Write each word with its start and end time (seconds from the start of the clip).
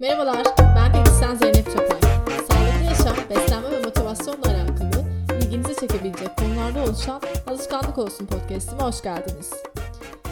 Merhabalar, 0.00 0.44
ben 0.58 0.92
diyetisyen 0.92 1.34
Zeynep 1.34 1.66
Çapay. 1.66 2.00
Sağlıklı 2.26 2.84
yaşam, 2.84 3.16
beslenme 3.30 3.70
ve 3.70 3.82
motivasyonla 3.82 4.46
alakalı 4.46 5.04
ilginizi 5.42 5.76
çekebilecek 5.80 6.36
konularda 6.36 6.84
oluşan 6.84 7.20
Alışkanlık 7.46 7.98
Olsun 7.98 8.26
podcast'ime 8.26 8.82
hoş 8.82 9.02
geldiniz. 9.02 9.52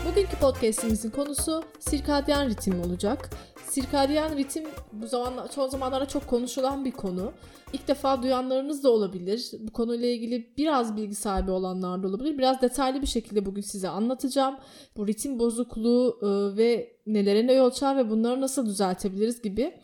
Bugünkü 0.07 0.37
podcast'imizin 0.37 1.11
konusu 1.11 1.65
sirkadyen 1.79 2.49
ritim 2.51 2.81
olacak. 2.81 3.31
Sirkadyen 3.71 4.37
ritim 4.37 4.65
bu 4.93 5.06
zaman 5.06 5.46
çoğu 5.54 5.68
zamanlarda 5.68 6.07
çok 6.09 6.27
konuşulan 6.27 6.84
bir 6.84 6.93
konu. 6.93 7.32
İlk 7.73 7.89
defa 7.89 8.23
duyanlarınız 8.23 8.84
da 8.84 8.91
olabilir. 8.91 9.50
Bu 9.59 9.72
konuyla 9.72 10.09
ilgili 10.09 10.54
biraz 10.59 10.96
bilgi 10.96 11.14
sahibi 11.14 11.50
olanlar 11.50 12.03
da 12.03 12.09
olabilir. 12.09 12.39
Biraz 12.39 12.62
detaylı 12.62 13.03
bir 13.03 13.07
şekilde 13.07 13.46
bugün 13.46 13.62
size 13.62 13.89
anlatacağım. 13.89 14.57
Bu 14.96 15.07
ritim 15.07 15.39
bozukluğu 15.39 16.18
e, 16.22 16.57
ve 16.57 16.96
nelere 17.07 17.46
ne 17.46 17.53
yol 17.53 17.71
ve 17.82 18.11
bunları 18.11 18.40
nasıl 18.40 18.66
düzeltebiliriz 18.66 19.43
gibi 19.43 19.75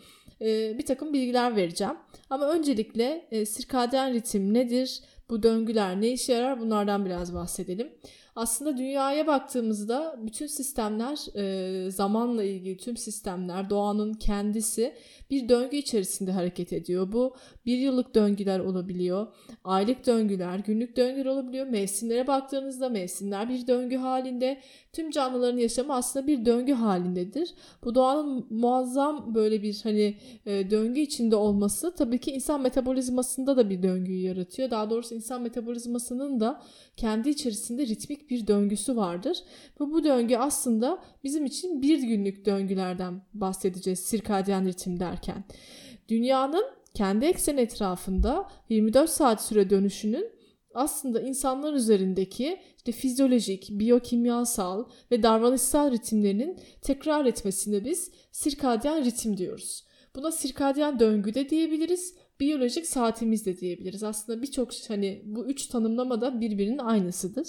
e, 0.40 0.78
bir 0.78 0.86
takım 0.86 1.12
bilgiler 1.12 1.56
vereceğim. 1.56 1.94
Ama 2.30 2.48
öncelikle 2.48 3.28
e, 3.30 3.46
sirkadyen 3.46 4.12
ritim 4.12 4.54
nedir? 4.54 5.00
Bu 5.30 5.42
döngüler 5.42 6.00
ne 6.00 6.08
işe 6.08 6.32
yarar? 6.32 6.60
Bunlardan 6.60 7.06
biraz 7.06 7.34
bahsedelim. 7.34 7.92
Aslında 8.36 8.76
dünyaya 8.76 9.26
baktığımızda 9.26 10.16
bütün 10.18 10.46
sistemler 10.46 11.18
e, 11.36 11.90
zamanla 11.90 12.44
ilgili 12.44 12.76
tüm 12.76 12.96
sistemler 12.96 13.70
doğanın 13.70 14.14
kendisi 14.14 14.94
bir 15.30 15.48
döngü 15.48 15.76
içerisinde 15.76 16.32
hareket 16.32 16.72
ediyor. 16.72 17.12
Bu 17.12 17.36
bir 17.66 17.78
yıllık 17.78 18.14
döngüler 18.14 18.58
olabiliyor, 18.58 19.26
aylık 19.64 20.06
döngüler, 20.06 20.58
günlük 20.58 20.96
döngüler 20.96 21.26
olabiliyor. 21.26 21.66
Mevsimlere 21.66 22.26
baktığınızda 22.26 22.88
mevsimler 22.88 23.48
bir 23.48 23.66
döngü 23.66 23.96
halinde. 23.96 24.60
Tüm 24.92 25.10
canlıların 25.10 25.58
yaşamı 25.58 25.94
aslında 25.94 26.26
bir 26.26 26.44
döngü 26.44 26.72
halindedir. 26.72 27.54
Bu 27.84 27.94
doğanın 27.94 28.46
muazzam 28.50 29.34
böyle 29.34 29.62
bir 29.62 29.80
hani 29.82 30.16
e, 30.46 30.70
döngü 30.70 31.00
içinde 31.00 31.36
olması 31.36 31.94
tabii 31.94 32.18
ki 32.18 32.30
insan 32.30 32.60
metabolizmasında 32.60 33.56
da 33.56 33.70
bir 33.70 33.82
döngüyü 33.82 34.26
yaratıyor. 34.26 34.70
Daha 34.70 34.90
doğrusu 34.90 35.14
insan 35.14 35.42
metabolizmasının 35.42 36.40
da 36.40 36.62
kendi 36.96 37.28
içerisinde 37.28 37.86
ritmik 37.86 38.23
bir 38.30 38.46
döngüsü 38.46 38.96
vardır. 38.96 39.38
Ve 39.80 39.84
bu 39.84 40.04
döngü 40.04 40.36
aslında 40.36 41.04
bizim 41.24 41.44
için 41.44 41.82
bir 41.82 42.02
günlük 42.02 42.46
döngülerden 42.46 43.22
bahsedeceğiz 43.34 43.98
sirkadyen 43.98 44.66
ritim 44.66 45.00
derken. 45.00 45.44
Dünyanın 46.08 46.64
kendi 46.94 47.24
eksen 47.24 47.56
etrafında 47.56 48.48
24 48.68 49.10
saat 49.10 49.44
süre 49.44 49.70
dönüşünün 49.70 50.30
aslında 50.74 51.20
insanlar 51.20 51.74
üzerindeki 51.74 52.60
işte 52.76 52.92
fizyolojik, 52.92 53.68
biyokimyasal 53.70 54.84
ve 55.10 55.22
davranışsal 55.22 55.92
ritimlerinin 55.92 56.58
tekrar 56.82 57.26
etmesine 57.26 57.84
biz 57.84 58.10
sirkadyen 58.32 59.04
ritim 59.04 59.36
diyoruz. 59.36 59.84
Buna 60.16 60.32
sirkadyen 60.32 61.00
döngü 61.00 61.34
de 61.34 61.48
diyebiliriz, 61.50 62.14
biyolojik 62.40 62.86
saatimiz 62.86 63.46
de 63.46 63.58
diyebiliriz. 63.58 64.02
Aslında 64.02 64.42
birçok 64.42 64.70
hani 64.88 65.22
bu 65.24 65.46
üç 65.46 65.66
tanımlama 65.66 66.20
da 66.20 66.40
birbirinin 66.40 66.78
aynısıdır. 66.78 67.48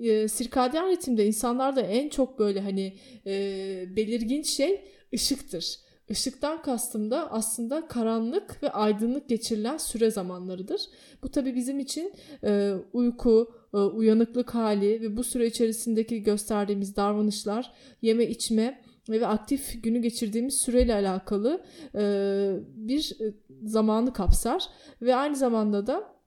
E, 0.00 0.28
sirkadyen 0.28 0.90
ritimde 0.90 1.26
insanlarda 1.26 1.80
en 1.80 2.08
çok 2.08 2.38
böyle 2.38 2.60
hani 2.60 2.96
e, 3.26 3.96
belirgin 3.96 4.42
şey 4.42 4.84
ışıktır. 5.14 5.78
Işıktan 6.10 6.62
kastım 6.62 7.10
da 7.10 7.32
aslında 7.32 7.88
karanlık 7.88 8.62
ve 8.62 8.70
aydınlık 8.70 9.28
geçirilen 9.28 9.76
süre 9.76 10.10
zamanlarıdır. 10.10 10.80
Bu 11.22 11.30
tabi 11.30 11.54
bizim 11.54 11.78
için 11.78 12.12
e, 12.44 12.72
uyku, 12.92 13.54
e, 13.74 13.76
uyanıklık 13.76 14.54
hali 14.54 15.00
ve 15.00 15.16
bu 15.16 15.24
süre 15.24 15.46
içerisindeki 15.46 16.22
gösterdiğimiz 16.22 16.96
davranışlar, 16.96 17.72
yeme 18.02 18.24
içme 18.24 18.82
ve 19.08 19.26
aktif 19.26 19.82
günü 19.82 20.02
geçirdiğimiz 20.02 20.54
süreyle 20.54 20.94
alakalı 20.94 21.64
e, 21.94 22.02
bir 22.74 23.16
zamanı 23.64 24.12
kapsar 24.12 24.64
ve 25.02 25.14
aynı 25.14 25.36
zamanda 25.36 25.86
da 25.86 26.19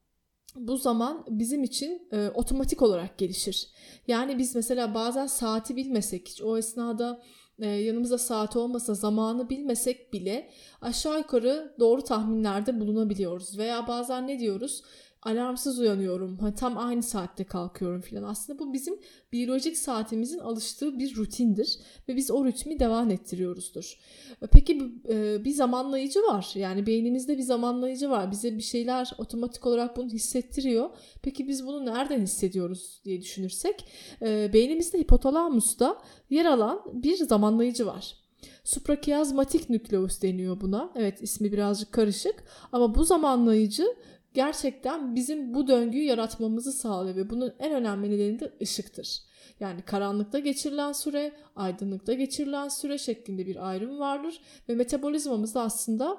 bu 0.55 0.77
zaman 0.77 1.25
bizim 1.29 1.63
için 1.63 2.07
e, 2.11 2.29
otomatik 2.29 2.81
olarak 2.81 3.17
gelişir. 3.17 3.67
Yani 4.07 4.37
biz 4.37 4.55
mesela 4.55 4.93
bazen 4.93 5.27
saati 5.27 5.75
bilmesek 5.75 6.27
hiç 6.27 6.41
o 6.41 6.57
esnada 6.57 7.21
e, 7.59 7.67
yanımızda 7.67 8.17
saat 8.17 8.55
olmasa 8.55 8.93
zamanı 8.93 9.49
bilmesek 9.49 10.13
bile 10.13 10.49
aşağı 10.81 11.17
yukarı 11.17 11.75
doğru 11.79 12.01
tahminlerde 12.01 12.79
bulunabiliyoruz. 12.79 13.57
Veya 13.57 13.87
bazen 13.87 14.27
ne 14.27 14.39
diyoruz? 14.39 14.83
Alarmsız 15.25 15.79
uyanıyorum. 15.79 16.37
Hani 16.37 16.55
tam 16.55 16.77
aynı 16.77 17.03
saatte 17.03 17.43
kalkıyorum 17.43 18.01
filan. 18.01 18.23
Aslında 18.23 18.59
bu 18.59 18.73
bizim 18.73 18.99
biyolojik 19.31 19.77
saatimizin 19.77 20.39
alıştığı 20.39 20.99
bir 20.99 21.15
rutindir 21.15 21.79
ve 22.09 22.15
biz 22.15 22.31
o 22.31 22.45
ritmi 22.45 22.79
devam 22.79 23.11
ettiriyoruzdur. 23.11 23.99
E, 24.41 24.47
peki 24.47 24.93
e, 25.09 25.45
bir 25.45 25.51
zamanlayıcı 25.51 26.19
var. 26.19 26.51
Yani 26.55 26.85
beynimizde 26.85 27.37
bir 27.37 27.43
zamanlayıcı 27.43 28.09
var. 28.09 28.31
Bize 28.31 28.57
bir 28.57 28.63
şeyler 28.63 29.11
otomatik 29.17 29.65
olarak 29.65 29.97
bunu 29.97 30.09
hissettiriyor. 30.09 30.89
Peki 31.21 31.47
biz 31.47 31.67
bunu 31.67 31.85
nereden 31.85 32.21
hissediyoruz 32.21 33.01
diye 33.05 33.21
düşünürsek 33.21 33.85
e, 34.21 34.53
beynimizde 34.53 34.99
hipotalamusta 34.99 36.01
yer 36.29 36.45
alan 36.45 36.81
bir 36.93 37.15
zamanlayıcı 37.15 37.85
var. 37.85 38.23
Suprakiazmatik 38.63 39.69
nükleus 39.69 40.21
deniyor 40.21 40.61
buna. 40.61 40.91
Evet 40.95 41.21
ismi 41.21 41.51
birazcık 41.51 41.91
karışık 41.91 42.43
ama 42.71 42.95
bu 42.95 43.03
zamanlayıcı 43.03 43.95
gerçekten 44.33 45.15
bizim 45.15 45.53
bu 45.53 45.67
döngüyü 45.67 46.05
yaratmamızı 46.05 46.71
sağlıyor 46.71 47.15
ve 47.15 47.29
bunun 47.29 47.53
en 47.59 47.73
önemli 47.73 48.11
nedeni 48.11 48.39
de 48.39 48.53
ışıktır. 48.61 49.19
Yani 49.59 49.81
karanlıkta 49.81 50.39
geçirilen 50.39 50.91
süre, 50.91 51.33
aydınlıkta 51.55 52.13
geçirilen 52.13 52.67
süre 52.67 52.97
şeklinde 52.97 53.45
bir 53.45 53.69
ayrım 53.69 53.99
vardır 53.99 54.41
ve 54.69 54.75
metabolizmamız 54.75 55.55
da 55.55 55.61
aslında 55.61 56.17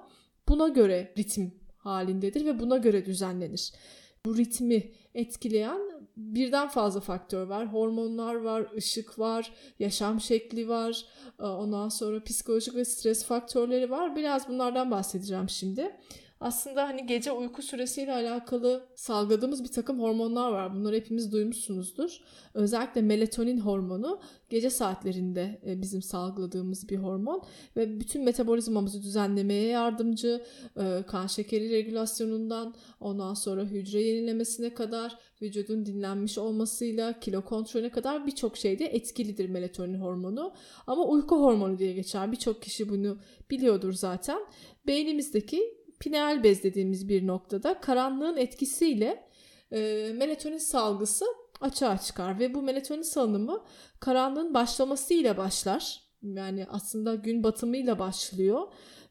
buna 0.49 0.69
göre 0.69 1.13
ritim 1.19 1.55
halindedir 1.77 2.45
ve 2.45 2.61
buna 2.61 2.77
göre 2.77 3.07
düzenlenir. 3.07 3.73
Bu 4.27 4.37
ritmi 4.37 4.93
etkileyen 5.15 5.81
birden 6.17 6.69
fazla 6.69 7.01
faktör 7.01 7.47
var. 7.47 7.73
Hormonlar 7.73 8.35
var, 8.35 8.67
ışık 8.77 9.19
var, 9.19 9.53
yaşam 9.79 10.21
şekli 10.21 10.69
var, 10.69 11.07
ondan 11.39 11.89
sonra 11.89 12.25
psikolojik 12.25 12.75
ve 12.75 12.85
stres 12.85 13.25
faktörleri 13.25 13.91
var. 13.91 14.17
Biraz 14.17 14.49
bunlardan 14.49 14.91
bahsedeceğim 14.91 15.49
şimdi 15.49 15.97
aslında 16.41 16.89
hani 16.89 17.07
gece 17.07 17.33
uyku 17.33 17.63
süresiyle 17.63 18.13
alakalı 18.13 18.89
salgıladığımız 18.95 19.65
bir 19.65 19.73
takım 19.73 20.01
hormonlar 20.01 20.51
var. 20.51 20.75
Bunları 20.75 20.97
hepimiz 20.97 21.33
duymuşsunuzdur. 21.33 22.21
Özellikle 22.55 23.03
melatonin 23.03 23.61
hormonu 23.61 24.21
gece 24.51 24.71
saatlerinde 24.71 25.61
e, 25.67 25.83
bizim 25.83 26.03
salgıladığımız 26.03 26.89
bir 26.89 26.97
hormon 26.97 27.43
ve 27.77 28.01
bütün 28.01 28.25
metabolizmamızı 28.25 29.03
düzenlemeye 29.03 29.69
yardımcı, 29.69 30.45
e, 30.77 31.03
kan 31.07 31.27
şekeri 31.27 31.71
regülasyonundan 31.71 32.75
ondan 33.01 33.35
sonra 33.35 33.65
hücre 33.65 34.03
yenilemesine 34.03 34.75
kadar 34.75 35.19
vücudun 35.43 35.87
dinlenmiş 35.87 36.39
olmasıyla 36.39 37.21
kilo 37.21 37.45
kontrolüne 37.45 37.91
kadar 37.91 38.27
birçok 38.27 38.57
şeyde 38.57 38.85
etkilidir 38.85 39.49
melatonin 39.49 40.01
hormonu. 40.01 40.53
Ama 40.87 41.05
uyku 41.05 41.37
hormonu 41.37 41.79
diye 41.79 41.93
geçer. 41.93 42.33
Birçok 42.33 42.63
kişi 42.63 42.89
bunu 42.89 43.19
biliyordur 43.51 43.93
zaten. 43.93 44.39
Beynimizdeki 44.87 45.84
pineal 46.01 46.43
bez 46.43 46.63
dediğimiz 46.63 47.09
bir 47.09 47.27
noktada 47.27 47.81
karanlığın 47.81 48.37
etkisiyle 48.37 49.29
e, 49.73 50.13
melatonin 50.15 50.59
salgısı 50.59 51.25
açığa 51.61 51.99
çıkar 51.99 52.39
ve 52.39 52.55
bu 52.55 52.63
melatonin 52.63 53.03
salınımı 53.03 53.65
karanlığın 54.01 54.55
başlamasıyla 54.55 55.37
başlar. 55.37 56.05
Yani 56.23 56.67
aslında 56.71 57.15
gün 57.15 57.45
batımıyla 57.45 57.99
başlıyor 57.99 58.69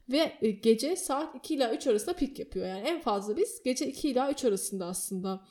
ve 0.08 0.32
e, 0.42 0.50
gece 0.50 0.96
saat 0.96 1.34
2 1.34 1.54
ila 1.54 1.74
3 1.74 1.86
arasında 1.86 2.16
pik 2.16 2.38
yapıyor. 2.38 2.66
Yani 2.66 2.88
en 2.88 3.00
fazla 3.00 3.36
biz 3.36 3.62
gece 3.62 3.86
2 3.86 4.08
ila 4.08 4.30
3 4.30 4.44
arasında 4.44 4.86
aslında 4.86 5.44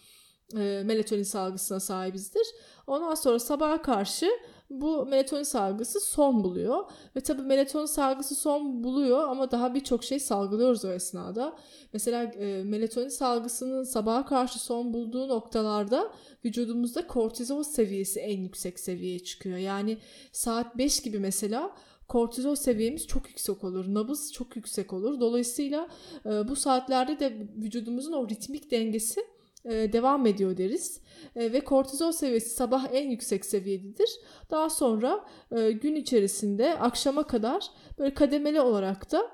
e, 0.53 0.81
melatonin 0.85 1.23
salgısına 1.23 1.79
sahibizdir. 1.79 2.47
Ondan 2.87 3.15
sonra 3.15 3.39
sabaha 3.39 3.81
karşı 3.81 4.29
bu 4.69 5.05
melatonin 5.05 5.43
salgısı 5.43 5.99
son 5.99 6.43
buluyor. 6.43 6.83
Ve 7.15 7.21
tabii 7.21 7.41
melatonin 7.41 7.85
salgısı 7.85 8.35
son 8.35 8.83
buluyor 8.83 9.27
ama 9.27 9.51
daha 9.51 9.75
birçok 9.75 10.03
şey 10.03 10.19
salgılıyoruz 10.19 10.85
o 10.85 10.91
esnada. 10.91 11.57
Mesela 11.93 12.23
e, 12.23 12.63
melatonin 12.63 13.09
salgısının 13.09 13.83
sabaha 13.83 14.25
karşı 14.25 14.59
son 14.59 14.93
bulduğu 14.93 15.27
noktalarda 15.27 16.13
vücudumuzda 16.45 17.07
kortizol 17.07 17.63
seviyesi 17.63 18.19
en 18.19 18.41
yüksek 18.41 18.79
seviyeye 18.79 19.19
çıkıyor. 19.19 19.57
Yani 19.57 19.97
saat 20.31 20.77
5 20.77 21.01
gibi 21.01 21.19
mesela 21.19 21.75
kortizol 22.07 22.55
seviyemiz 22.55 23.07
çok 23.07 23.27
yüksek 23.27 23.63
olur. 23.63 23.85
Nabız 23.93 24.33
çok 24.33 24.55
yüksek 24.55 24.93
olur. 24.93 25.19
Dolayısıyla 25.19 25.87
e, 26.25 26.47
bu 26.47 26.55
saatlerde 26.55 27.19
de 27.19 27.47
vücudumuzun 27.57 28.13
o 28.13 28.29
ritmik 28.29 28.71
dengesi 28.71 29.32
devam 29.65 30.25
ediyor 30.25 30.57
deriz. 30.57 31.01
E, 31.35 31.53
ve 31.53 31.59
kortizol 31.63 32.11
seviyesi 32.11 32.49
sabah 32.49 32.87
en 32.91 33.09
yüksek 33.09 33.45
seviyededir. 33.45 34.09
Daha 34.51 34.69
sonra 34.69 35.25
e, 35.51 35.71
gün 35.71 35.95
içerisinde 35.95 36.77
akşama 36.79 37.27
kadar 37.27 37.69
böyle 37.99 38.13
kademeli 38.13 38.61
olarak 38.61 39.11
da 39.11 39.31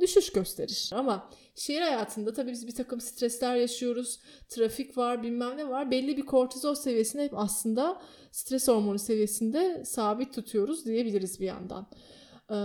düşüş 0.00 0.32
gösterir. 0.32 0.90
Ama 0.94 1.30
şehir 1.54 1.80
hayatında 1.80 2.32
tabii 2.32 2.50
biz 2.50 2.66
bir 2.66 2.74
takım 2.74 3.00
stresler 3.00 3.56
yaşıyoruz. 3.56 4.20
Trafik 4.48 4.96
var 4.96 5.22
bilmem 5.22 5.56
ne 5.56 5.68
var. 5.68 5.90
Belli 5.90 6.16
bir 6.16 6.26
kortizol 6.26 6.74
seviyesini 6.74 7.22
hep 7.22 7.38
aslında 7.38 8.02
stres 8.30 8.68
hormonu 8.68 8.98
seviyesinde 8.98 9.84
sabit 9.84 10.34
tutuyoruz 10.34 10.86
diyebiliriz 10.86 11.40
bir 11.40 11.46
yandan. 11.46 11.90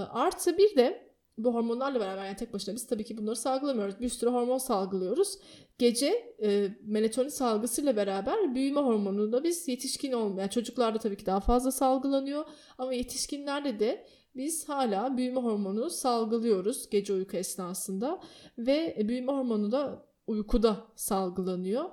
Artı 0.10 0.58
bir 0.58 0.76
de 0.76 1.07
bu 1.38 1.54
hormonlarla 1.54 2.00
beraber 2.00 2.26
yani 2.26 2.36
tek 2.36 2.54
başına 2.54 2.76
biz 2.76 2.88
tabii 2.88 3.04
ki 3.04 3.18
bunları 3.18 3.36
salgılamıyoruz. 3.36 4.00
Bir 4.00 4.10
sürü 4.10 4.30
hormon 4.30 4.58
salgılıyoruz. 4.58 5.38
Gece 5.78 6.36
e, 6.44 6.70
melatonin 6.82 7.30
salgısıyla 7.30 7.96
beraber 7.96 8.56
büyüme 8.56 8.80
hormonu 8.80 9.32
da 9.32 9.44
biz 9.44 9.68
yetişkin 9.68 10.12
olmayan 10.12 10.38
yani 10.38 10.50
çocuklarda 10.50 11.00
tabii 11.00 11.18
ki 11.18 11.26
daha 11.26 11.40
fazla 11.40 11.72
salgılanıyor 11.72 12.46
ama 12.78 12.94
yetişkinlerde 12.94 13.80
de 13.80 14.08
biz 14.36 14.70
hala 14.70 15.18
büyüme 15.18 15.42
hormonu 15.42 15.90
salgılıyoruz 15.90 16.90
gece 16.90 17.14
uyku 17.14 17.38
esnasında 17.38 18.22
ve 18.58 18.98
büyüme 19.08 19.32
hormonu 19.32 19.72
da 19.72 20.08
uykuda 20.28 20.88
salgılanıyor. 20.96 21.86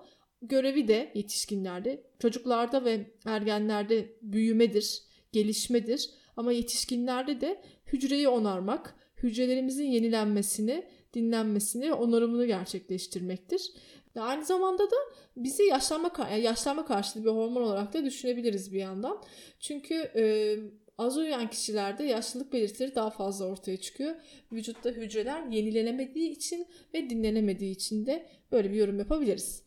Görevi 0.43 0.89
de 0.89 1.13
yetişkinlerde, 1.15 2.07
çocuklarda 2.19 2.85
ve 2.85 3.15
ergenlerde 3.27 4.17
büyümedir, 4.23 5.03
gelişmedir 5.33 6.11
ama 6.37 6.53
yetişkinlerde 6.53 7.41
de 7.41 7.63
hücreyi 7.87 8.29
onarmak, 8.29 8.95
hücrelerimizin 9.25 9.85
yenilenmesini, 9.85 10.85
dinlenmesini, 11.15 11.93
onarımını 11.93 12.47
gerçekleştirmektir. 12.47 13.73
Ve 14.17 14.21
aynı 14.21 14.45
zamanda 14.45 14.83
da 14.91 14.97
bizi 15.37 15.63
yaşlanma, 15.63 16.11
yaşlanma 16.43 16.87
karşıtı 16.87 17.25
bir 17.25 17.31
hormon 17.31 17.63
olarak 17.63 17.95
da 17.95 18.05
düşünebiliriz 18.05 18.73
bir 18.73 18.79
yandan. 18.79 19.23
Çünkü 19.61 19.95
e, 19.95 20.57
az 20.99 21.17
uyuyan 21.17 21.51
kişilerde 21.51 22.05
yaşlılık 22.05 22.53
belirtileri 22.53 22.95
daha 22.95 23.11
fazla 23.11 23.45
ortaya 23.45 23.77
çıkıyor. 23.77 24.15
Vücutta 24.53 24.91
hücreler 24.91 25.47
yenilenemediği 25.47 26.31
için 26.31 26.67
ve 26.95 27.11
dinlenemediği 27.11 27.71
için 27.73 28.07
de 28.07 28.27
böyle 28.53 28.71
bir 28.71 28.77
yorum 28.77 28.99
yapabiliriz. 28.99 29.64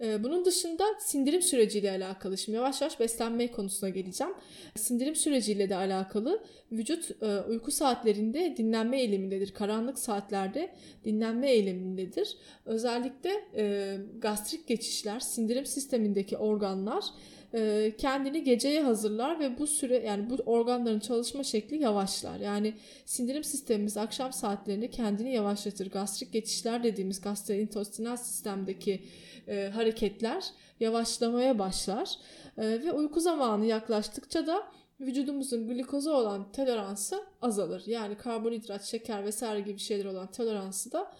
Ee, 0.00 0.24
bunun 0.24 0.44
dışında 0.44 0.84
sindirim 0.98 1.42
süreciyle 1.42 1.90
alakalı 1.90 2.38
şimdi 2.38 2.56
yavaş 2.56 2.80
yavaş 2.80 3.00
beslenme 3.00 3.50
konusuna 3.50 3.90
geleceğim. 3.90 4.32
Sindirim 4.76 5.16
süreciyle 5.16 5.70
de 5.70 5.76
alakalı 5.76 6.44
vücut 6.72 7.22
e, 7.22 7.40
uyku 7.40 7.70
saatlerinde 7.70 8.54
dinlenme 8.56 9.00
eğilimindedir. 9.00 9.54
Karanlık 9.54 9.98
saatlerde 9.98 10.74
dinlenme 11.04 11.50
eğilimindedir. 11.50 12.36
Özellikle 12.66 13.44
e, 13.56 13.96
gastrik 14.18 14.66
geçişler, 14.68 15.20
sindirim 15.20 15.66
sistemindeki 15.66 16.36
organlar 16.36 17.04
e, 17.54 17.92
kendini 17.98 18.44
geceye 18.44 18.82
hazırlar 18.82 19.40
ve 19.40 19.58
bu 19.58 19.66
süre 19.66 19.98
yani 20.06 20.30
bu 20.30 20.34
organların 20.34 21.00
çalışma 21.00 21.42
şekli 21.42 21.82
yavaşlar. 21.82 22.40
Yani 22.40 22.74
sindirim 23.04 23.44
sistemimiz 23.44 23.96
akşam 23.96 24.32
saatlerinde 24.32 24.90
kendini 24.90 25.34
yavaşlatır. 25.34 25.90
Gastrik 25.90 26.32
geçişler 26.32 26.82
dediğimiz 26.82 27.20
gastrointestinal 27.20 28.16
sistemdeki 28.16 29.04
e, 29.48 29.70
hareketler 29.74 30.44
yavaşlamaya 30.80 31.58
başlar 31.58 32.10
e, 32.58 32.62
ve 32.62 32.92
uyku 32.92 33.20
zamanı 33.20 33.66
yaklaştıkça 33.66 34.46
da 34.46 34.62
vücudumuzun 35.00 35.68
glikoza 35.68 36.12
olan 36.12 36.52
toleransı 36.52 37.24
azalır. 37.42 37.82
Yani 37.86 38.16
karbonhidrat, 38.16 38.84
şeker 38.84 39.24
vesaire 39.24 39.60
gibi 39.60 39.78
şeyler 39.78 40.04
olan 40.04 40.30
toleransı 40.32 40.92
da 40.92 41.12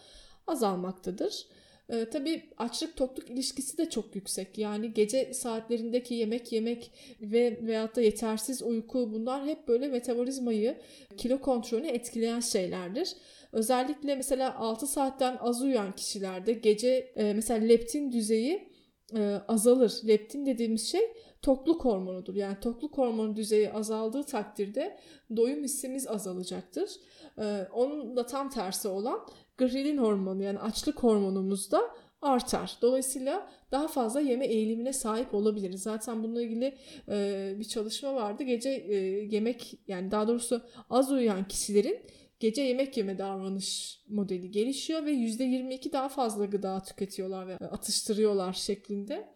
azalmaktadır. 0.46 1.46
Ee, 1.90 2.10
tabii 2.10 2.42
açlık 2.58 2.96
tokluk 2.96 3.30
ilişkisi 3.30 3.78
de 3.78 3.90
çok 3.90 4.14
yüksek. 4.14 4.58
Yani 4.58 4.94
gece 4.94 5.34
saatlerindeki 5.34 6.14
yemek 6.14 6.52
yemek 6.52 6.92
ve 7.20 7.58
veyahut 7.62 7.96
da 7.96 8.00
yetersiz 8.00 8.62
uyku 8.62 9.12
bunlar 9.12 9.46
hep 9.46 9.68
böyle 9.68 9.88
metabolizmayı, 9.88 10.78
kilo 11.16 11.40
kontrolünü 11.40 11.86
etkileyen 11.86 12.40
şeylerdir. 12.40 13.16
Özellikle 13.52 14.14
mesela 14.14 14.56
6 14.56 14.86
saatten 14.86 15.36
az 15.40 15.62
uyuyan 15.62 15.92
kişilerde 15.92 16.52
gece 16.52 17.12
e, 17.16 17.32
mesela 17.34 17.66
leptin 17.66 18.12
düzeyi 18.12 18.70
e, 19.16 19.40
azalır. 19.48 20.00
Leptin 20.06 20.46
dediğimiz 20.46 20.90
şey 20.90 21.12
tokluk 21.42 21.84
hormonudur. 21.84 22.34
Yani 22.34 22.56
tokluk 22.60 22.98
hormonu 22.98 23.36
düzeyi 23.36 23.72
azaldığı 23.72 24.22
takdirde 24.22 24.98
doyum 25.36 25.64
hissimiz 25.64 26.08
azalacaktır. 26.08 26.90
E, 27.38 27.66
onun 27.72 28.16
da 28.16 28.26
tam 28.26 28.50
tersi 28.50 28.88
olan 28.88 29.26
grelin 29.60 29.98
hormonu 29.98 30.42
yani 30.42 30.58
açlık 30.58 31.02
hormonumuz 31.02 31.72
da 31.72 31.80
artar. 32.22 32.78
Dolayısıyla 32.82 33.50
daha 33.72 33.88
fazla 33.88 34.20
yeme 34.20 34.46
eğilimine 34.46 34.92
sahip 34.92 35.34
olabiliriz. 35.34 35.82
Zaten 35.82 36.22
bununla 36.22 36.42
ilgili 36.42 36.76
e, 37.08 37.54
bir 37.58 37.64
çalışma 37.64 38.14
vardı. 38.14 38.42
Gece 38.42 38.70
e, 38.70 38.94
yemek 39.30 39.74
yani 39.88 40.10
daha 40.10 40.28
doğrusu 40.28 40.62
az 40.90 41.12
uyuyan 41.12 41.48
kişilerin 41.48 42.00
gece 42.40 42.62
yemek 42.62 42.96
yeme 42.96 43.18
davranış 43.18 44.00
modeli 44.08 44.50
gelişiyor 44.50 45.06
ve 45.06 45.12
%22 45.12 45.92
daha 45.92 46.08
fazla 46.08 46.44
gıda 46.44 46.82
tüketiyorlar 46.82 47.48
ve 47.48 47.56
atıştırıyorlar 47.56 48.52
şeklinde 48.52 49.28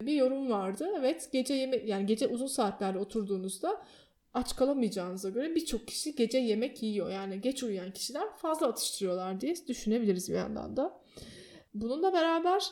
bir 0.00 0.12
yorum 0.12 0.50
vardı. 0.50 0.88
Evet 0.98 1.28
gece 1.32 1.54
yeme 1.54 1.76
yani 1.76 2.06
gece 2.06 2.26
uzun 2.26 2.46
saatlerde 2.46 2.98
oturduğunuzda 2.98 3.82
aç 4.34 4.56
kalamayacağınıza 4.56 5.28
göre 5.28 5.54
birçok 5.54 5.88
kişi 5.88 6.14
gece 6.14 6.38
yemek 6.38 6.82
yiyor. 6.82 7.10
Yani 7.10 7.40
geç 7.40 7.62
uyuyan 7.62 7.92
kişiler 7.92 8.36
fazla 8.36 8.66
atıştırıyorlar 8.66 9.40
diye 9.40 9.54
düşünebiliriz 9.68 10.28
bir 10.28 10.34
yandan 10.34 10.76
da. 10.76 11.00
Bununla 11.74 12.12
beraber 12.12 12.62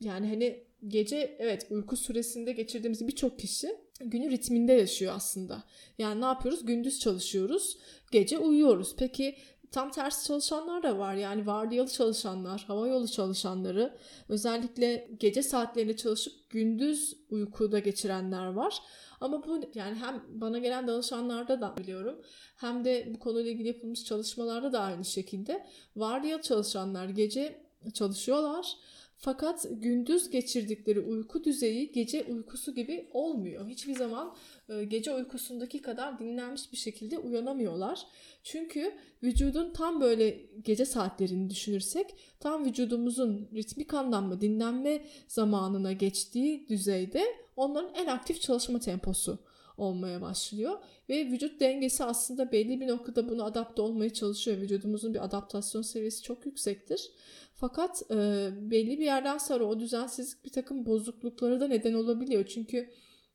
yani 0.00 0.28
hani 0.28 0.64
gece 0.88 1.36
evet 1.38 1.66
uyku 1.70 1.96
süresinde 1.96 2.52
geçirdiğimiz 2.52 3.08
birçok 3.08 3.38
kişi 3.38 3.76
günü 4.00 4.30
ritminde 4.30 4.72
yaşıyor 4.72 5.12
aslında. 5.16 5.64
Yani 5.98 6.20
ne 6.20 6.24
yapıyoruz? 6.24 6.66
Gündüz 6.66 7.00
çalışıyoruz, 7.00 7.78
gece 8.12 8.38
uyuyoruz. 8.38 8.96
Peki 8.98 9.36
tam 9.72 9.90
tersi 9.90 10.26
çalışanlar 10.26 10.82
da 10.82 10.98
var. 10.98 11.14
Yani 11.14 11.46
vardiyalı 11.46 11.88
çalışanlar, 11.88 12.64
hava 12.66 12.88
yolu 12.88 13.08
çalışanları, 13.08 13.96
özellikle 14.28 15.10
gece 15.20 15.42
saatlerinde 15.42 15.96
çalışıp 15.96 16.50
gündüz 16.50 17.16
uykuda 17.30 17.78
geçirenler 17.78 18.46
var. 18.46 18.82
Ama 19.20 19.46
bu 19.46 19.60
yani 19.74 19.94
hem 19.94 20.24
bana 20.28 20.58
gelen 20.58 20.88
danışanlarda 20.88 21.60
da 21.60 21.76
biliyorum 21.76 22.22
hem 22.56 22.84
de 22.84 23.08
bu 23.14 23.18
konuyla 23.18 23.50
ilgili 23.50 23.68
yapılmış 23.68 24.04
çalışmalarda 24.04 24.72
da 24.72 24.80
aynı 24.80 25.04
şekilde 25.04 25.66
vardiyalı 25.96 26.42
çalışanlar 26.42 27.08
gece 27.08 27.68
çalışıyorlar 27.94 28.76
fakat 29.18 29.66
gündüz 29.70 30.30
geçirdikleri 30.30 31.00
uyku 31.00 31.44
düzeyi 31.44 31.92
gece 31.92 32.24
uykusu 32.24 32.74
gibi 32.74 33.08
olmuyor. 33.12 33.68
Hiçbir 33.68 33.94
zaman 33.94 34.34
e, 34.68 34.84
gece 34.84 35.14
uykusundaki 35.14 35.82
kadar 35.82 36.18
dinlenmiş 36.18 36.72
bir 36.72 36.76
şekilde 36.76 37.18
uyanamıyorlar. 37.18 38.06
Çünkü 38.42 38.94
vücudun 39.22 39.72
tam 39.72 40.00
böyle 40.00 40.40
gece 40.64 40.84
saatlerini 40.84 41.50
düşünürsek 41.50 42.14
tam 42.40 42.64
vücudumuzun 42.64 43.48
ritmik 43.54 43.94
anlamda 43.94 44.40
dinlenme 44.40 45.04
zamanına 45.28 45.92
geçtiği 45.92 46.68
düzeyde 46.68 47.24
onların 47.56 47.94
en 47.94 48.06
aktif 48.06 48.40
çalışma 48.40 48.80
temposu 48.80 49.38
olmaya 49.78 50.20
başlıyor. 50.20 50.78
Ve 51.08 51.26
vücut 51.26 51.60
dengesi 51.60 52.04
aslında 52.04 52.52
belli 52.52 52.80
bir 52.80 52.88
noktada 52.88 53.28
buna 53.28 53.44
adapte 53.44 53.82
olmaya 53.82 54.12
çalışıyor. 54.12 54.58
Vücudumuzun 54.58 55.14
bir 55.14 55.24
adaptasyon 55.24 55.82
seviyesi 55.82 56.22
çok 56.22 56.46
yüksektir. 56.46 57.10
Fakat 57.54 58.02
e, 58.10 58.48
belli 58.70 58.98
bir 58.98 59.04
yerden 59.04 59.38
sonra 59.38 59.64
o 59.64 59.80
düzensizlik 59.80 60.44
bir 60.44 60.50
takım 60.50 60.86
bozuklukları 60.86 61.60
da 61.60 61.68
neden 61.68 61.94
olabiliyor. 61.94 62.46
Çünkü 62.46 62.90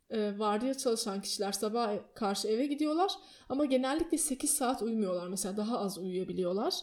e, 0.10 0.40
vardiya 0.40 0.74
çalışan 0.74 1.22
kişiler 1.22 1.52
sabah 1.52 1.98
karşı 2.16 2.48
eve 2.48 2.66
gidiyorlar 2.66 3.12
ama 3.50 3.66
genellikle 3.66 4.18
8 4.18 4.50
saat 4.50 4.82
uyumuyorlar. 4.82 5.28
Mesela 5.28 5.58
daha 5.58 5.80
az 5.80 5.98
uyuyabiliyorlar. 5.98 6.74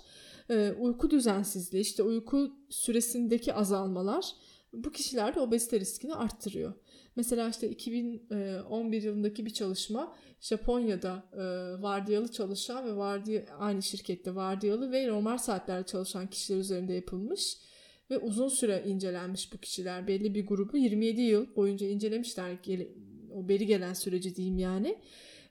E, 0.51 0.73
uyku 0.79 1.11
düzensizliği, 1.11 1.83
işte 1.83 2.03
uyku 2.03 2.53
süresindeki 2.71 3.55
azalmalar 3.55 4.35
bu 4.73 4.93
kişilerde 4.93 5.41
obezite 5.41 5.81
riskini 5.81 6.15
arttırıyor. 6.15 6.75
Mesela 7.17 7.49
işte 7.49 7.69
2011 7.71 9.03
yılındaki 9.03 9.47
bir 9.47 9.51
çalışma 9.51 10.17
Japonya'da 10.41 11.25
e, 11.33 11.43
vardiyalı 11.83 12.33
çalışan 12.33 12.87
ve 12.87 12.97
vardiya 12.97 13.43
aynı 13.59 13.83
şirkette 13.83 14.35
vardiyalı 14.35 14.93
ve 14.93 15.09
normal 15.09 15.39
saatlerde 15.39 15.87
çalışan 15.87 16.31
kişiler 16.31 16.59
üzerinde 16.59 16.93
yapılmış 16.93 17.59
ve 18.11 18.19
uzun 18.19 18.49
süre 18.49 18.85
incelenmiş 18.87 19.53
bu 19.53 19.59
kişiler. 19.59 20.09
Belli 20.09 20.35
bir 20.35 20.47
grubu 20.47 20.77
27 20.77 21.21
yıl 21.21 21.57
boyunca 21.57 21.87
incelemişler 21.87 22.57
o 23.35 23.49
beri 23.49 23.67
gelen 23.67 23.95
süreci 23.95 24.37
diyeyim 24.37 24.59
yani. 24.59 24.99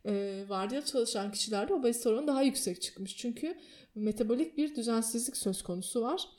E, 0.06 0.44
vardiyalı 0.50 0.86
çalışan 0.86 1.32
kişilerde 1.32 1.74
obezite 1.74 2.10
oranı 2.10 2.28
daha 2.28 2.44
yüksek 2.44 2.82
çıkmış. 2.82 3.18
Çünkü 3.18 3.56
metabolik 3.96 4.58
bir 4.58 4.76
düzensizlik 4.76 5.38
söz 5.38 5.62
konusu 5.62 6.02
var 6.02 6.30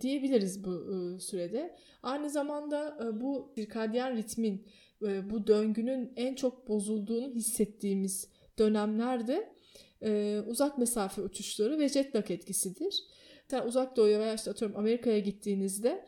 diyebiliriz 0.00 0.64
bu 0.64 0.70
e, 0.74 1.18
sürede. 1.20 1.76
Aynı 2.02 2.30
zamanda 2.30 2.98
e, 3.04 3.20
bu 3.20 3.52
sirkadyen 3.54 4.16
ritmin, 4.16 4.66
e, 5.02 5.30
bu 5.30 5.46
döngünün 5.46 6.12
en 6.16 6.34
çok 6.34 6.68
bozulduğunu 6.68 7.34
hissettiğimiz 7.34 8.28
dönemlerde 8.58 9.52
uzak 10.46 10.78
mesafe 10.78 11.22
uçuşları 11.22 11.78
ve 11.78 11.88
jet 11.88 12.16
lag 12.16 12.30
etkisidir. 12.30 13.04
Mesela 13.42 13.66
uzak 13.66 13.96
doğuya 13.96 14.20
veya 14.20 14.34
işte 14.34 14.50
atıyorum 14.50 14.76
Amerika'ya 14.76 15.18
gittiğinizde 15.18 16.06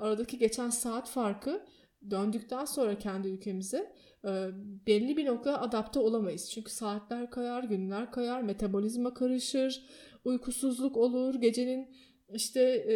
aradaki 0.00 0.38
geçen 0.38 0.70
saat 0.70 1.08
farkı 1.08 1.64
döndükten 2.10 2.64
sonra 2.64 2.98
kendi 2.98 3.28
ülkemize 3.28 3.92
belli 4.86 5.16
bir 5.16 5.26
noktada 5.26 5.60
adapte 5.60 6.00
olamayız. 6.00 6.50
Çünkü 6.50 6.70
saatler 6.70 7.30
kayar, 7.30 7.64
günler 7.64 8.12
kayar, 8.12 8.42
metabolizma 8.42 9.14
karışır, 9.14 9.86
uykusuzluk 10.24 10.96
olur, 10.96 11.34
gecenin 11.34 11.88
işte 12.34 12.60
e, 12.60 12.94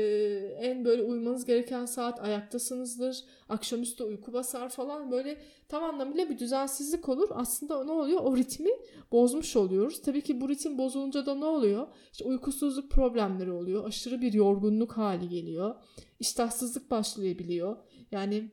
en 0.67 0.85
böyle 0.85 1.03
uyumanız 1.03 1.45
gereken 1.45 1.87
saat 1.87 2.21
ayaktasınızdır. 2.21 3.25
Akşamüstü 3.49 4.05
uyku 4.05 4.33
basar 4.33 4.69
falan 4.69 5.11
böyle 5.11 5.39
tam 5.69 5.85
anlamıyla 5.85 6.31
bir 6.31 6.39
düzensizlik 6.39 7.09
olur. 7.09 7.29
Aslında 7.33 7.85
ne 7.85 7.93
oluyor? 7.93 8.21
O 8.21 8.37
ritmi 8.37 8.71
bozmuş 9.13 9.57
oluyoruz. 9.57 10.03
Tabii 10.03 10.21
ki 10.21 10.41
bu 10.41 10.49
ritim 10.49 10.79
bozulunca 10.79 11.27
da 11.27 11.35
ne 11.35 11.45
oluyor? 11.45 11.87
İşte 12.13 12.25
uykusuzluk 12.25 12.91
problemleri 12.91 13.53
oluyor. 13.53 13.85
Aşırı 13.85 14.21
bir 14.21 14.33
yorgunluk 14.33 14.93
hali 14.93 15.29
geliyor. 15.29 15.75
İştahsızlık 16.21 16.91
başlayabiliyor. 16.91 17.77
Yani 18.11 18.51